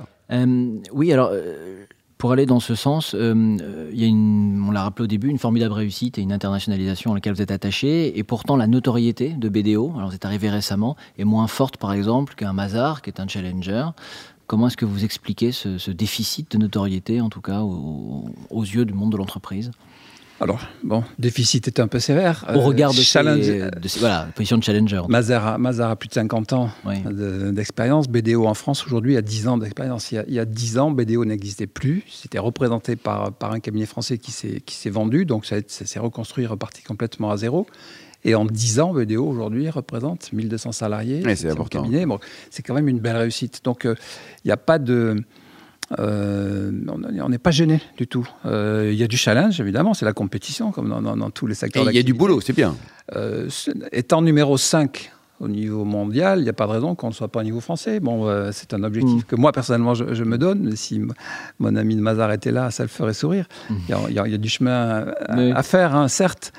Oui, 0.91 1.13
alors 1.13 1.31
pour 2.17 2.31
aller 2.31 2.45
dans 2.45 2.60
ce 2.60 2.75
sens, 2.75 3.13
euh, 3.13 3.89
il 3.91 4.00
y 4.00 4.05
a 4.05 4.10
on 4.10 4.72
l'a 4.72 4.84
rappelé 4.84 5.03
au 5.03 5.07
début, 5.07 5.27
une 5.27 5.38
formidable 5.38 5.74
réussite 5.74 6.17
et 6.17 6.22
une 6.22 6.31
internationalisation 6.31 7.12
à 7.12 7.15
laquelle 7.15 7.34
vous 7.34 7.41
êtes 7.41 7.51
attaché. 7.51 8.17
Et 8.17 8.24
pourtant, 8.24 8.55
la 8.55 8.67
notoriété 8.67 9.29
de 9.29 9.50
BDO, 9.50 9.93
alors 9.95 10.10
vous 10.10 10.15
êtes 10.15 10.25
arrivé 10.25 10.50
récemment, 10.50 10.95
est 11.17 11.24
moins 11.24 11.48
forte, 11.48 11.77
par 11.77 11.93
exemple, 11.93 12.36
qu'un 12.36 12.53
Mazar, 12.53 13.01
qui 13.01 13.10
est 13.10 13.19
un 13.19 13.27
challenger. 13.27 13.86
Comment 14.48 14.67
est-ce 14.67 14.77
que 14.77 14.86
vous 14.86 15.03
expliquez 15.03 15.51
ce, 15.51 15.91
déficit 15.91 16.51
de 16.51 16.57
notoriété, 16.57 17.19
en 17.19 17.29
tout 17.29 17.41
cas, 17.41 17.62
aux 17.62 18.62
yeux 18.62 18.86
du 18.86 18.93
monde 18.93 19.12
de 19.12 19.17
l'entreprise? 19.17 19.72
Alors, 20.41 20.59
bon, 20.83 21.03
déficit 21.17 21.67
est 21.67 21.79
un 21.79 21.87
peu 21.87 21.99
sévère. 21.99 22.45
Au 22.53 22.59
regard 22.59 22.91
de, 22.91 22.99
euh, 22.99 23.69
voilà, 23.99 24.27
position 24.35 24.57
de 24.57 24.63
challenger. 24.63 25.01
Mazar 25.07 25.47
a, 25.47 25.95
plus 25.95 26.09
de 26.09 26.13
50 26.13 26.53
ans 26.53 26.69
d'expérience. 27.53 28.09
BDO 28.09 28.45
en 28.45 28.53
France 28.53 28.85
aujourd'hui 28.85 29.15
a 29.15 29.21
10 29.21 29.47
ans 29.47 29.57
d'expérience. 29.57 30.11
Il, 30.11 30.33
y 30.33 30.39
a 30.39 30.45
10 30.45 30.77
ans, 30.77 30.91
BDO 30.91 31.23
n'existait 31.23 31.67
plus. 31.67 32.03
C'était 32.09 32.39
représenté 32.39 32.97
par, 32.97 33.31
par 33.31 33.53
un 33.53 33.61
cabinet 33.61 33.85
français 33.85 34.17
qui 34.17 34.31
s'est 34.31 34.89
vendu. 34.89 35.25
Donc, 35.25 35.45
ça, 35.45 35.57
s'est 35.67 35.99
reconstruit, 35.99 36.45
reparti 36.45 36.83
complètement 36.83 37.31
à 37.31 37.37
zéro. 37.37 37.65
Et 38.25 38.35
en 38.35 38.43
10 38.43 38.79
ans, 38.81 38.93
BDO 38.93 39.25
aujourd'hui 39.25 39.69
représente 39.69 40.33
1200 40.33 40.73
salariés. 40.73 41.23
c'est 41.35 41.49
important. 41.49 41.85
c'est 42.49 42.63
quand 42.63 42.73
même 42.73 42.89
une 42.89 42.99
belle 42.99 43.17
réussite. 43.17 43.61
Donc, 43.63 43.85
euh, 43.85 43.95
il 44.43 44.49
n'y 44.49 44.51
a 44.51 44.57
pas 44.57 44.79
de. 44.79 45.15
Euh, 45.99 46.71
on 46.89 47.29
n'est 47.29 47.37
pas 47.37 47.51
gêné 47.51 47.81
du 47.97 48.07
tout. 48.07 48.27
Euh, 48.45 48.89
il 48.91 48.97
y 48.97 49.03
a 49.03 49.07
du 49.07 49.17
challenge, 49.17 49.59
évidemment, 49.59 49.93
c'est 49.93 50.05
la 50.05 50.13
compétition, 50.13 50.71
comme 50.71 50.89
dans, 50.89 51.29
tous 51.29 51.47
les 51.47 51.55
secteurs. 51.55 51.89
Il 51.89 51.95
y 51.95 51.99
a 51.99 52.03
du 52.03 52.13
boulot, 52.13 52.41
c'est 52.41 52.55
bien. 52.55 52.75
Euh, 53.15 53.49
étant 53.91 54.21
numéro 54.21 54.57
5 54.57 55.11
au 55.41 55.47
niveau 55.47 55.83
mondial, 55.83 56.39
il 56.39 56.43
n'y 56.43 56.49
a 56.49 56.53
pas 56.53 56.65
de 56.65 56.71
raison 56.71 56.95
qu'on 56.95 57.09
ne 57.09 57.13
soit 57.13 57.27
pas 57.27 57.41
au 57.41 57.43
niveau 57.43 57.59
français. 57.59 57.99
Bon, 57.99 58.27
c'est 58.51 58.73
un 58.73 58.83
objectif 58.83 59.21
mm. 59.21 59.25
que 59.25 59.35
moi, 59.35 59.51
personnellement, 59.51 59.93
je, 59.93 60.23
me 60.23 60.37
donne. 60.37 60.75
Si 60.75 61.01
mon 61.59 61.75
ami 61.75 61.95
de 61.95 62.01
Mazar 62.01 62.31
était 62.31 62.51
là, 62.51 62.71
ça 62.71 62.83
le 62.83 62.89
ferait 62.89 63.13
sourire. 63.13 63.45
Mm. 63.69 63.75
Il, 64.09 64.15
y 64.15 64.19
a, 64.19 64.37
du 64.37 64.49
chemin 64.49 65.05
à, 65.27 65.63
faire, 65.63 65.95
hein, 65.95 66.07
certes. 66.07 66.51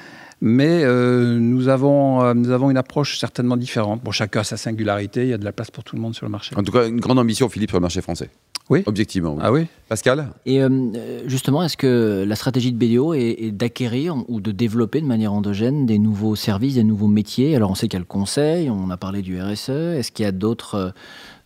Mais 0.42 0.84
nous, 0.84 1.68
avons, 1.68 2.34
nous 2.34 2.50
avons 2.50 2.70
une 2.70 2.76
approche 2.76 3.18
certainement 3.18 3.56
différente. 3.56 4.04
Bon, 4.04 4.12
chacun 4.12 4.40
a 4.40 4.44
sa 4.44 4.58
singularité, 4.58 5.22
il 5.22 5.28
y 5.28 5.32
a 5.32 5.38
de 5.38 5.44
la 5.44 5.52
place 5.52 5.70
pour 5.70 5.82
tout 5.82 5.96
le 5.96 6.02
monde 6.02 6.14
sur 6.14 6.26
le 6.26 6.30
marché. 6.30 6.54
En 6.54 6.62
tout 6.62 6.72
cas, 6.72 6.86
une 6.86 7.00
grande 7.00 7.18
ambition, 7.18 7.48
Philippe, 7.48 7.70
sur 7.70 7.78
le 7.78 7.82
marché 7.82 8.02
français. 8.02 8.30
Oui. 8.68 8.82
Objectivement. 8.86 9.38
Ah 9.40 9.52
oui. 9.52 9.66
Pascal 9.88 10.30
Et 10.44 10.60
euh, 10.60 11.28
justement, 11.28 11.62
est-ce 11.62 11.76
que 11.76 12.24
la 12.26 12.34
stratégie 12.34 12.72
de 12.72 12.78
BDO 12.78 13.14
est, 13.14 13.52
d'acquérir 13.52 14.16
ou 14.28 14.40
de 14.40 14.50
développer 14.50 15.00
de 15.00 15.06
manière 15.06 15.32
endogène 15.32 15.86
des 15.86 15.98
nouveaux 15.98 16.34
services, 16.34 16.74
des 16.74 16.84
nouveaux 16.84 17.06
métiers? 17.06 17.54
Alors, 17.54 17.70
on 17.70 17.74
sait 17.74 17.86
qu'il 17.86 17.96
y 17.96 17.96
a 17.96 18.00
le 18.00 18.04
conseil, 18.04 18.68
on 18.68 18.90
a 18.90 18.96
parlé 18.96 19.22
du 19.22 19.40
RSE. 19.40 19.68
Est-ce 19.68 20.10
qu'il 20.10 20.24
y 20.24 20.28
a 20.28 20.32
d'autres 20.32 20.74
euh, 20.74 20.90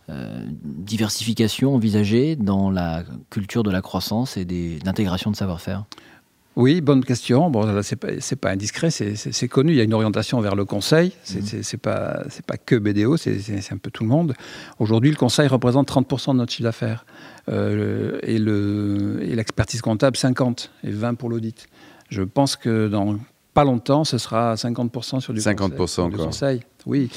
euh, 0.09 0.43
diversifications 0.63 1.75
envisagées 1.75 2.35
dans 2.35 2.71
la 2.71 3.03
culture 3.29 3.61
de 3.61 3.71
la 3.71 3.81
croissance 3.81 4.35
et 4.37 4.45
d'intégration 4.83 5.29
de 5.29 5.35
savoir-faire? 5.35 5.85
Oui, 6.57 6.81
bonne 6.81 7.03
question. 7.03 7.49
Bon, 7.49 7.65
là, 7.65 7.81
c'est 7.81 7.95
pas, 7.95 8.09
pas 8.41 8.49
indiscret, 8.49 8.91
c'est 8.91 9.47
connu. 9.47 9.71
Il 9.71 9.77
y 9.77 9.81
a 9.81 9.83
une 9.83 9.93
orientation 9.93 10.41
vers 10.41 10.55
le 10.55 10.65
conseil. 10.65 11.13
C'est 11.23 11.41
n'est 11.53 11.59
mmh. 11.59 11.77
pas, 11.77 12.23
pas 12.45 12.57
que 12.57 12.75
BDO, 12.75 13.15
c'est 13.17 13.71
un 13.71 13.77
peu 13.77 13.89
tout 13.89 14.03
le 14.03 14.09
monde. 14.09 14.33
Aujourd'hui, 14.79 15.11
le 15.11 15.15
conseil 15.15 15.47
représente 15.47 15.89
30% 15.89 16.33
de 16.33 16.37
notre 16.37 16.51
chiffre 16.51 16.63
d'affaires 16.63 17.05
euh, 17.49 18.19
et 18.23 18.37
l'expertise 19.35 19.79
et 19.79 19.83
comptable 19.83 20.17
50 20.17 20.71
et 20.83 20.91
20 20.91 21.15
pour 21.15 21.29
l'audit. 21.29 21.67
Je 22.09 22.23
pense 22.23 22.57
que 22.57 22.89
dans 22.89 23.17
pas 23.53 23.63
longtemps, 23.63 24.03
ce 24.03 24.17
sera 24.17 24.55
50% 24.55 25.19
sur 25.19 25.33
du 25.33 25.41
50% 25.41 25.75
conseil. 25.75 26.11
conseil. 26.11 26.61
Oui. 26.87 27.09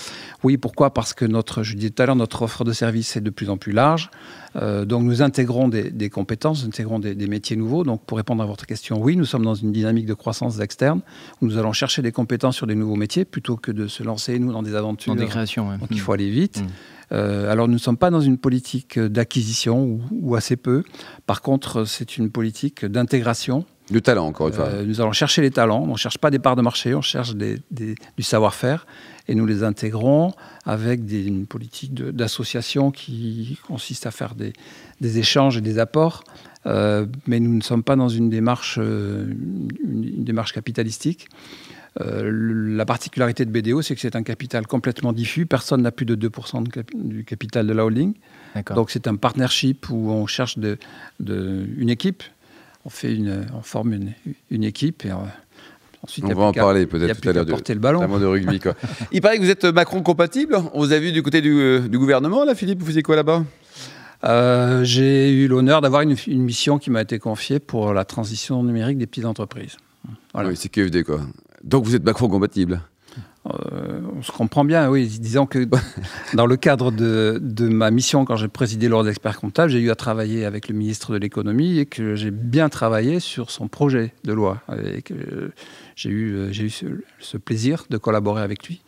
oui, 0.42 0.56
pourquoi? 0.58 0.92
Parce 0.92 1.14
que 1.14 1.24
notre, 1.24 1.62
je 1.62 1.74
disais 1.74 1.90
tout 1.90 2.02
à 2.02 2.06
l'heure, 2.06 2.16
notre 2.16 2.42
offre 2.42 2.64
de 2.64 2.72
service 2.72 3.16
est 3.16 3.20
de 3.20 3.30
plus 3.30 3.48
en 3.50 3.56
plus 3.56 3.72
large. 3.72 4.10
Euh, 4.56 4.84
donc 4.84 5.04
nous 5.04 5.22
intégrons 5.22 5.68
des, 5.68 6.10
compétences, 6.10 6.62
nous 6.62 6.68
intégrons 6.68 6.98
des, 6.98 7.14
métiers 7.26 7.56
nouveaux. 7.56 7.84
Donc 7.84 8.04
pour 8.04 8.18
répondre 8.18 8.42
à 8.42 8.46
votre 8.46 8.66
question, 8.66 9.00
oui, 9.00 9.16
nous 9.16 9.24
sommes 9.24 9.44
dans 9.44 9.54
une 9.54 9.72
dynamique 9.72 10.06
de 10.06 10.14
croissance 10.14 10.58
externe. 10.60 11.00
Où 11.40 11.46
nous 11.46 11.56
allons 11.56 11.72
chercher 11.72 12.02
des 12.02 12.12
compétences 12.12 12.56
sur 12.56 12.66
des 12.66 12.74
nouveaux 12.74 12.96
métiers 12.96 13.24
plutôt 13.24 13.56
que 13.56 13.72
de 13.72 13.86
se 13.86 14.02
lancer, 14.02 14.38
nous, 14.38 14.52
dans 14.52 14.62
des 14.62 14.74
aventures. 14.74 15.14
Dans 15.14 15.20
des 15.20 15.28
créations, 15.28 15.76
Donc 15.78 15.88
il 15.90 16.00
faut 16.00 16.12
aller 16.12 16.30
vite. 16.30 16.60
Mmh. 16.60 16.66
Euh, 17.12 17.50
alors 17.50 17.68
nous 17.68 17.74
ne 17.74 17.78
sommes 17.78 17.96
pas 17.96 18.10
dans 18.10 18.20
une 18.20 18.38
politique 18.38 18.98
d'acquisition 18.98 20.00
ou, 20.10 20.36
assez 20.36 20.56
peu. 20.56 20.82
Par 21.26 21.42
contre, 21.42 21.84
c'est 21.84 22.16
une 22.16 22.30
politique 22.30 22.84
d'intégration 22.84 23.64
du 23.90 24.00
talent, 24.00 24.26
encore 24.26 24.48
une 24.48 24.54
fois. 24.54 24.66
Euh, 24.66 24.84
nous 24.84 25.00
allons 25.00 25.12
chercher 25.12 25.42
les 25.42 25.50
talents. 25.50 25.82
On 25.82 25.92
ne 25.92 25.96
cherche 25.96 26.18
pas 26.18 26.30
des 26.30 26.38
parts 26.38 26.56
de 26.56 26.62
marché, 26.62 26.94
on 26.94 27.02
cherche 27.02 27.34
du 27.34 28.22
savoir-faire. 28.22 28.86
Et 29.28 29.34
nous 29.34 29.46
les 29.46 29.62
intégrons 29.62 30.32
avec 30.64 31.00
une 31.10 31.46
politique 31.46 31.94
d'association 31.94 32.90
qui 32.90 33.58
consiste 33.66 34.06
à 34.06 34.10
faire 34.10 34.34
des, 34.34 35.18
échanges 35.18 35.56
et 35.58 35.60
des 35.60 35.78
apports. 35.78 36.24
Euh, 36.66 37.06
mais 37.26 37.40
nous 37.40 37.54
ne 37.54 37.62
sommes 37.62 37.82
pas 37.82 37.96
dans 37.96 38.08
une 38.08 38.30
démarche, 38.30 38.78
euh, 38.80 39.26
une, 39.82 40.24
démarche 40.24 40.52
capitalistique. 40.52 41.28
la 41.98 42.86
particularité 42.86 43.44
de 43.44 43.50
BDO, 43.50 43.82
c'est 43.82 43.94
que 43.94 44.00
c'est 44.00 44.16
un 44.16 44.22
capital 44.22 44.66
complètement 44.66 45.12
diffus. 45.12 45.46
Personne 45.46 45.82
n'a 45.82 45.92
plus 45.92 46.06
de 46.06 46.16
2% 46.16 46.64
du 46.94 47.24
capital 47.24 47.66
de 47.66 47.72
la 47.72 47.84
holding. 47.84 48.14
Donc 48.74 48.90
c'est 48.90 49.06
un 49.08 49.16
partnership 49.16 49.90
où 49.90 50.10
on 50.10 50.26
cherche 50.26 50.58
de, 50.58 50.78
une 51.28 51.90
équipe 51.90 52.22
on 52.84 52.90
fait 52.90 53.14
une, 53.14 53.46
on 53.54 53.62
forme 53.62 53.98
une, 54.50 54.64
équipe 54.64 55.04
et 55.04 55.10
euh, 55.10 55.16
ensuite 56.02 56.24
on 56.24 56.34
va 56.34 56.42
en 56.44 56.52
parler 56.52 56.86
peut-être 56.86 57.20
tout 57.20 57.28
à 57.28 57.32
l'heure 57.32 57.44
le 57.46 57.74
ballon. 57.76 58.18
de 58.18 58.26
rugby. 58.26 58.60
Quoi. 58.60 58.74
Il 59.12 59.20
paraît 59.20 59.38
que 59.38 59.42
vous 59.42 59.50
êtes 59.50 59.64
Macron 59.64 60.02
compatible. 60.02 60.56
On 60.74 60.80
vous 60.80 60.92
a 60.92 60.98
vu 60.98 61.12
du 61.12 61.22
côté 61.22 61.40
du, 61.40 61.58
euh, 61.58 61.88
gouvernement 61.88 62.44
là, 62.44 62.54
Philippe. 62.54 62.80
Vous 62.80 62.86
faisiez 62.86 63.02
quoi 63.02 63.16
là-bas? 63.16 63.44
Euh, 64.24 64.84
J'ai 64.84 65.32
eu 65.32 65.48
l'honneur 65.48 65.80
d'avoir 65.80 66.02
une, 66.02 66.16
mission 66.28 66.78
qui 66.78 66.90
m'a 66.90 67.02
été 67.02 67.18
confiée 67.18 67.58
pour 67.58 67.92
la 67.92 68.04
transition 68.04 68.62
numérique 68.62 68.98
des 68.98 69.06
petites 69.06 69.26
entreprises. 69.26 69.76
Voilà. 70.32 70.50
Oui, 70.50 70.56
c'est 70.56 70.68
QFD 70.68 71.04
quoi. 71.04 71.20
Donc 71.62 71.84
vous 71.84 71.94
êtes 71.94 72.04
Macron 72.04 72.28
compatible. 72.28 72.82
Euh, 73.54 74.00
on 74.16 74.22
se 74.22 74.32
comprend 74.32 74.64
bien, 74.64 74.88
oui. 74.88 75.06
Disons 75.06 75.46
que 75.46 75.66
dans 76.34 76.46
le 76.46 76.56
cadre 76.56 76.90
de, 76.90 77.40
ma 77.68 77.90
mission, 77.90 78.24
quand 78.24 78.36
j'ai 78.36 78.48
présidé 78.48 78.88
l'ordre 78.88 79.06
d'experts 79.06 79.38
comptables, 79.40 79.70
j'ai 79.70 79.80
eu 79.80 79.90
à 79.90 79.94
travailler 79.94 80.44
avec 80.44 80.68
le 80.68 80.74
ministre 80.74 81.12
de 81.12 81.18
l'économie 81.18 81.78
et 81.78 81.86
que 81.86 82.14
j'ai 82.14 82.30
bien 82.30 82.68
travaillé 82.68 83.20
sur 83.20 83.50
son 83.50 83.68
projet 83.68 84.14
de 84.24 84.32
loi. 84.32 84.62
Et 84.94 85.02
que 85.02 85.52
j'ai 85.96 86.10
eu, 86.10 86.34
euh, 86.34 86.52
j'ai 86.52 86.64
eu 86.64 87.02
ce, 87.18 87.36
plaisir 87.36 87.84
de 87.90 87.98
collaborer 87.98 88.42
avec 88.42 88.66
lui. 88.66 88.82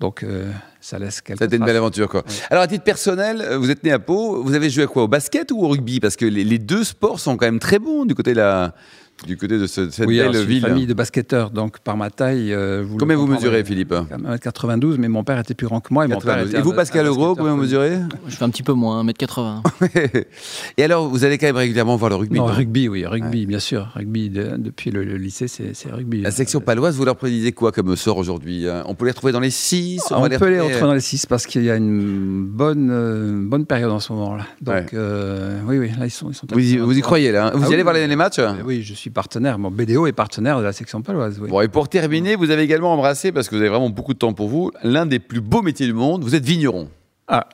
Donc, 0.00 0.24
euh, 0.24 0.50
ça 0.80 0.98
laisse 0.98 1.20
quelque 1.20 1.38
C'était 1.38 1.56
une 1.56 1.64
belle 1.64 1.76
aventure, 1.76 2.08
quoi. 2.08 2.24
Alors, 2.50 2.64
à 2.64 2.66
titre 2.66 2.82
personnel, 2.82 3.56
vous 3.56 3.70
êtes 3.70 3.84
né 3.84 3.92
à 3.92 4.00
Pau. 4.00 4.42
Vous 4.42 4.54
avez 4.54 4.68
joué 4.68 4.84
à 4.84 4.86
quoi? 4.88 5.04
Au 5.04 5.08
basket 5.08 5.52
ou 5.52 5.62
au 5.62 5.68
rugby? 5.68 6.00
Parce 6.00 6.16
que 6.16 6.24
les, 6.24 6.42
les, 6.42 6.58
deux 6.58 6.82
sports 6.82 7.20
sont 7.20 7.36
quand 7.36 7.46
même 7.46 7.60
très 7.60 7.78
bons 7.78 8.04
du 8.04 8.16
côté 8.16 8.32
de 8.32 8.38
la, 8.38 8.74
du 9.26 9.36
côté 9.36 9.58
de 9.58 9.66
cette 9.66 9.96
oui, 10.06 10.18
belle 10.18 10.36
ville. 10.44 10.58
Une 10.58 10.68
famille 10.68 10.86
de 10.86 10.94
basketteurs, 10.94 11.50
donc 11.50 11.80
par 11.80 11.96
ma 11.96 12.10
taille. 12.10 12.52
Euh, 12.52 12.82
vous 12.86 12.96
Combien 12.96 13.16
vous 13.16 13.26
mesurez, 13.26 13.64
Philippe? 13.64 13.92
1m92, 13.92 14.96
mais 14.98 15.08
mon 15.08 15.24
père 15.24 15.38
était 15.38 15.54
plus 15.54 15.66
grand 15.66 15.80
que 15.80 15.92
moi. 15.92 16.04
Et, 16.04 16.08
mon 16.08 16.18
père 16.18 16.38
et 16.38 16.60
vous, 16.60 16.72
Pascal 16.72 17.06
Legros, 17.06 17.34
combien 17.34 17.52
vous 17.52 17.62
mesurez? 17.62 17.98
Je 18.26 18.36
fais 18.36 18.44
un 18.44 18.50
petit 18.50 18.62
peu 18.62 18.72
moins, 18.72 19.04
1m80. 19.04 19.62
et 20.76 20.84
alors, 20.84 21.08
vous 21.08 21.24
allez 21.24 21.38
quand 21.38 21.46
même 21.46 21.56
régulièrement 21.56 21.96
voir 21.96 22.10
le 22.10 22.16
rugby 22.16 22.38
Non, 22.38 22.46
rugby, 22.46 22.88
oui, 22.88 23.06
rugby, 23.06 23.46
bien 23.46 23.58
sûr. 23.58 23.88
Rugby, 23.94 24.30
depuis 24.30 24.90
le, 24.90 25.02
lycée, 25.16 25.48
c'est 25.48 25.90
rugby. 25.90 26.22
La 26.22 26.30
section 26.30 26.60
paloise, 26.60 26.96
vous 26.96 27.04
leur 27.04 27.16
prédisez 27.16 27.52
quoi 27.52 27.72
comme 27.72 27.94
sort 27.96 28.16
aujourd'hui? 28.16 28.68
Hein 28.68 28.84
On 28.86 28.94
peut 28.94 29.04
les 29.04 29.12
retrouver 29.12 29.32
dans 29.32 29.40
les 29.40 29.50
6 29.50 30.02
On, 30.10 30.22
peut 30.22 30.48
les 30.48 30.60
retrouver 30.60 30.80
dans 30.80 30.94
les 30.94 31.00
6 31.00 31.26
parce 31.26 31.46
qu'il 31.46 31.64
y 31.64 31.70
a 31.70 31.76
une 31.76 32.44
bonne, 32.44 32.90
euh, 32.90 33.42
bonne 33.44 33.66
période 33.66 33.90
en 33.90 34.00
ce 34.00 34.12
moment-là. 34.12 34.46
Donc, 34.60 34.94
euh, 34.94 35.60
oui, 35.66 35.78
oui, 35.78 35.90
là, 35.98 36.06
ils 36.06 36.10
sont. 36.10 36.30
Ils 36.30 36.34
sont 36.34 36.46
vous, 36.50 36.58
y, 36.58 36.78
vous 36.78 36.96
y 36.96 37.00
croyez, 37.00 37.32
là 37.32 37.48
hein? 37.48 37.52
Vous 37.54 37.64
ah 37.66 37.70
y 37.70 37.74
allez 37.74 37.82
voir 37.82 37.94
les, 37.94 38.16
matchs? 38.16 38.40
Oui, 38.64 38.82
je 38.82 38.94
suis 38.94 39.10
partenaire. 39.12 39.58
Mon 39.58 39.70
BDO 39.70 40.06
est 40.06 40.12
partenaire 40.12 40.58
de 40.58 40.64
la 40.64 40.72
section 40.72 41.02
paloise. 41.02 41.38
Bon, 41.38 41.60
et 41.60 41.68
pour 41.68 41.88
terminer, 41.88 42.36
vous 42.36 42.50
avez 42.50 42.62
également 42.62 42.92
embrassé, 42.92 43.32
parce 43.32 43.48
que 43.48 43.54
vous 43.54 43.60
avez 43.60 43.70
vraiment 43.70 43.90
beaucoup 43.90 44.14
de 44.14 44.18
temps 44.18 44.32
pour 44.32 44.48
vous, 44.48 44.72
l'un 44.82 45.06
des 45.06 45.18
plus 45.18 45.40
beaux 45.40 45.62
métiers 45.62 45.86
du 45.86 45.92
monde. 45.92 46.24
Vous 46.24 46.34
êtes 46.34 46.44
vigneron. 46.44 46.88
Ah, 47.28 47.48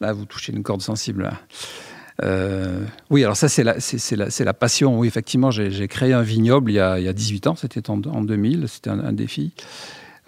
là, 0.00 0.12
vous 0.12 0.24
touchez 0.24 0.52
une 0.52 0.62
corde 0.62 0.82
sensible. 0.82 1.32
Euh, 2.22 2.84
oui, 3.10 3.24
alors 3.24 3.36
ça, 3.36 3.48
c'est 3.48 3.64
la, 3.64 3.76
la, 4.12 4.26
la, 4.38 4.54
passion. 4.54 4.98
Oui, 4.98 5.08
effectivement, 5.08 5.50
j'ai 5.50 5.88
créé 5.88 6.12
un 6.12 6.22
vignoble 6.22 6.70
il 6.70 6.74
y 6.74 6.80
a, 6.80 6.98
il 6.98 7.04
y 7.04 7.08
a 7.08 7.12
18 7.12 7.46
ans, 7.46 7.56
c'était 7.56 7.90
en, 7.90 8.00
en, 8.04 8.22
2000, 8.22 8.68
c'était 8.68 8.90
un, 8.90 9.12
défi. 9.12 9.52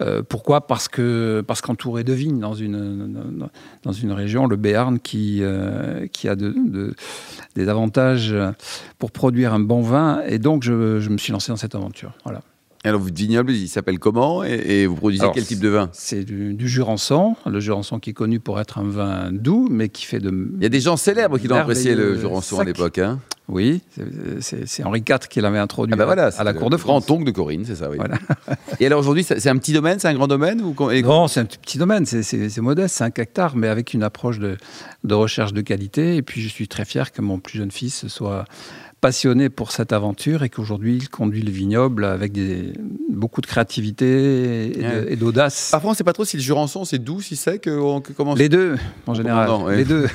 Euh, 0.01 0.21
pourquoi? 0.27 0.67
Parce 0.67 0.87
que 0.87 1.43
parce 1.45 1.61
qu'entouré 1.61 2.03
de 2.03 2.13
vignes 2.13 2.39
dans 2.39 2.53
une 2.53 3.49
dans 3.83 3.91
une 3.91 4.11
région, 4.11 4.47
le 4.47 4.55
Béarn, 4.55 4.99
qui 4.99 5.39
euh, 5.41 6.07
qui 6.07 6.29
a 6.29 6.35
de, 6.35 6.93
des 7.55 7.67
avantages 7.67 8.35
pour 8.97 9.11
produire 9.11 9.53
un 9.53 9.59
bon 9.59 9.81
vin, 9.81 10.21
et 10.25 10.39
donc 10.39 10.63
je, 10.63 10.99
je 10.99 11.09
me 11.09 11.17
suis 11.17 11.31
lancé 11.31 11.51
dans 11.51 11.57
cette 11.57 11.75
aventure. 11.75 12.13
Voilà. 12.23 12.41
Alors, 12.85 13.01
votre 13.01 13.15
vignoble, 13.15 13.51
il 13.51 13.67
s'appelle 13.67 13.99
comment? 13.99 14.41
Et, 14.45 14.85
vous 14.85 14.95
produisez 14.95 15.27
quel 15.33 15.45
type 15.45 15.59
de 15.59 15.67
vin? 15.67 15.89
C'est 15.91 16.23
du, 16.23 16.53
du, 16.53 16.69
Jurançon. 16.69 17.35
Le 17.45 17.59
Jurançon 17.59 17.99
qui 17.99 18.11
est 18.11 18.13
connu 18.13 18.39
pour 18.39 18.57
être 18.59 18.77
un 18.77 18.87
vin 18.87 19.31
doux, 19.33 19.67
mais 19.69 19.89
qui 19.89 20.05
fait 20.05 20.19
de. 20.19 20.29
Il 20.55 20.63
y 20.63 20.65
a 20.65 20.69
des 20.69 20.79
gens 20.79 20.95
célèbres 20.95 21.37
qui 21.37 21.49
l'ont 21.49 21.57
apprécié, 21.57 21.93
le 21.93 22.17
Jurançon, 22.17 22.59
à 22.59 22.63
l'époque. 22.63 22.99
Hein 22.99 23.19
oui, 23.49 23.81
c'est 24.41 24.83
Henri 24.85 24.99
IV 24.99 25.27
qui 25.27 25.41
l'avait 25.41 25.57
introduit 25.57 25.93
ah 25.95 25.97
bah 25.97 26.05
voilà, 26.05 26.27
à, 26.37 26.43
la 26.43 26.53
cour 26.53 26.69
de 26.69 26.77
France. 26.77 27.05
Grand 27.05 27.15
oncle 27.15 27.25
de 27.25 27.31
Corinne, 27.31 27.63
c'est 27.65 27.75
ça, 27.75 27.89
oui. 27.89 27.97
et 28.79 28.85
alors 28.85 28.99
aujourd'hui, 28.99 29.23
c'est 29.23 29.49
un 29.49 29.57
petit 29.57 29.73
domaine, 29.73 29.99
c'est 29.99 30.07
un 30.07 30.13
grand 30.13 30.27
domaine 30.27 30.61
ou... 30.61 30.75
Non, 31.01 31.27
c'est 31.27 31.39
un 31.39 31.45
petit 31.45 31.79
domaine, 31.79 32.05
c'est 32.05 32.57
modeste, 32.59 32.95
5 32.95 33.17
hectares, 33.17 33.55
mais 33.55 33.67
avec 33.67 33.93
une 33.93 34.03
approche 34.03 34.37
de, 34.37 34.57
de 35.03 35.13
recherche 35.15 35.53
de 35.53 35.61
qualité. 35.61 36.15
Et 36.15 36.21
puis 36.21 36.41
je 36.41 36.47
suis 36.47 36.67
très 36.67 36.85
fier 36.85 37.11
que 37.11 37.21
mon 37.21 37.39
plus 37.39 37.57
jeune 37.57 37.71
fils 37.71 38.07
soit 38.07 38.45
passionné 39.01 39.49
pour 39.49 39.71
cette 39.71 39.93
aventure 39.93 40.43
et 40.43 40.49
qu'aujourd'hui 40.49 40.97
il 40.97 41.09
conduit 41.09 41.41
le 41.41 41.51
vignoble 41.51 42.05
avec 42.05 42.31
des, 42.31 42.73
beaucoup 43.09 43.41
de 43.41 43.45
créativité 43.45 45.11
et, 45.11 45.15
d'audace. 45.15 45.69
Parfois 45.71 45.89
on 45.89 45.93
ne 45.93 45.97
sait 45.97 46.03
pas 46.03 46.13
trop 46.13 46.25
si 46.25 46.37
le 46.37 46.43
Jurançon 46.43 46.85
c'est 46.85 46.99
doux, 46.99 47.21
si 47.21 47.35
sec, 47.35 47.67
euh, 47.67 47.99
comment 48.15 48.35
Les 48.35 48.49
deux, 48.49 48.77
en 49.07 49.13
général. 49.13 49.49
Les 49.75 49.85
deux. 49.85 50.07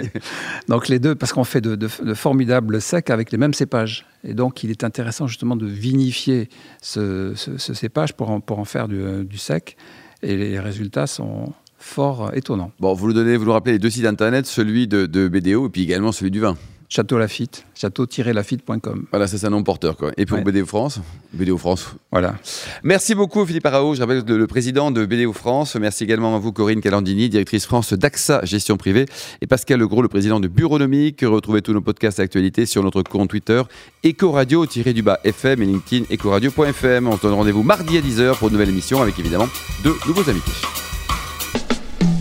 donc 0.68 0.88
les 0.88 0.98
deux, 0.98 1.14
parce 1.14 1.32
qu'on 1.32 1.44
fait 1.44 1.60
de, 1.60 1.88
formidables 2.14 2.80
secs 2.80 3.10
avec 3.10 3.30
les 3.32 3.38
mêmes 3.38 3.54
cépages. 3.54 4.06
Et 4.26 4.34
donc 4.34 4.64
il 4.64 4.70
est 4.70 4.84
intéressant 4.84 5.26
justement 5.26 5.56
de 5.56 5.66
vinifier 5.66 6.48
ce, 6.80 7.34
cépage 7.58 8.14
pour 8.14 8.30
en, 8.30 8.40
pour 8.40 8.58
en 8.58 8.64
faire 8.64 8.88
du, 8.88 9.24
du 9.24 9.38
sec. 9.38 9.76
Et 10.22 10.36
les 10.36 10.58
résultats 10.58 11.06
sont 11.06 11.52
fort 11.84 12.30
étonnants. 12.34 12.72
Bon, 12.80 12.94
vous 12.94 13.08
nous 13.08 13.12
donnez, 13.12 13.36
vous 13.36 13.44
nous 13.44 13.52
rappelez 13.52 13.72
les 13.72 13.78
deux 13.78 13.90
sites 13.90 14.06
internet, 14.06 14.46
celui 14.46 14.88
de, 14.88 15.04
de 15.04 15.28
BDO 15.28 15.66
et 15.66 15.68
puis 15.68 15.82
également 15.82 16.12
celui 16.12 16.30
du 16.30 16.40
vin. 16.40 16.56
Château 16.94 17.18
Lafitte, 17.18 17.66
château-lafitte.com. 17.74 19.06
Voilà, 19.10 19.26
c'est 19.26 19.44
un 19.44 19.50
nom 19.50 19.64
porteur. 19.64 19.96
Quoi. 19.96 20.12
Et 20.16 20.26
pour 20.26 20.38
BDO 20.38 20.64
France 20.64 21.00
BDO 21.32 21.58
France. 21.58 21.88
Voilà. 22.12 22.36
Merci 22.84 23.16
beaucoup 23.16 23.44
Philippe 23.44 23.66
Arao, 23.66 23.96
je 23.96 24.00
rappelle 24.00 24.22
le, 24.24 24.46
président 24.46 24.92
de 24.92 25.04
BDO 25.04 25.32
France. 25.32 25.74
Merci 25.74 26.04
également 26.04 26.36
à 26.36 26.38
vous 26.38 26.52
Corinne 26.52 26.80
Calandini, 26.80 27.28
directrice 27.28 27.66
France 27.66 27.94
d'AXA 27.94 28.44
Gestion 28.44 28.76
Privée. 28.76 29.06
Et 29.40 29.48
Pascal 29.48 29.80
Legros, 29.80 30.02
le 30.02 30.08
président 30.08 30.38
de 30.38 30.46
Bureaunomique. 30.46 31.24
Retrouvez 31.26 31.62
tous 31.62 31.72
nos 31.72 31.80
podcasts 31.80 32.18
d'actualité 32.18 32.64
sur 32.64 32.84
notre 32.84 33.02
compte 33.02 33.28
Twitter 33.28 33.60
Ecoradio-du-bas 34.06 35.18
FM 35.24 35.62
et 35.62 35.66
LinkedIn 35.66 36.04
Ecoradio.fm. 36.14 37.08
On 37.08 37.16
se 37.16 37.22
donne 37.22 37.34
rendez-vous 37.34 37.64
mardi 37.64 37.98
à 37.98 38.02
10h 38.02 38.38
pour 38.38 38.46
une 38.46 38.54
nouvelle 38.54 38.68
émission 38.70 39.02
avec 39.02 39.18
évidemment 39.18 39.48
de 39.82 39.92
nouveaux 40.06 40.30
invités. 40.30 40.52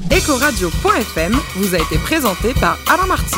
Ecoradio.fm 0.10 1.36
vous 1.58 1.76
a 1.76 1.78
été 1.78 2.00
présenté 2.00 2.56
par 2.60 2.80
Alain 2.92 3.06
Marty. 3.06 3.38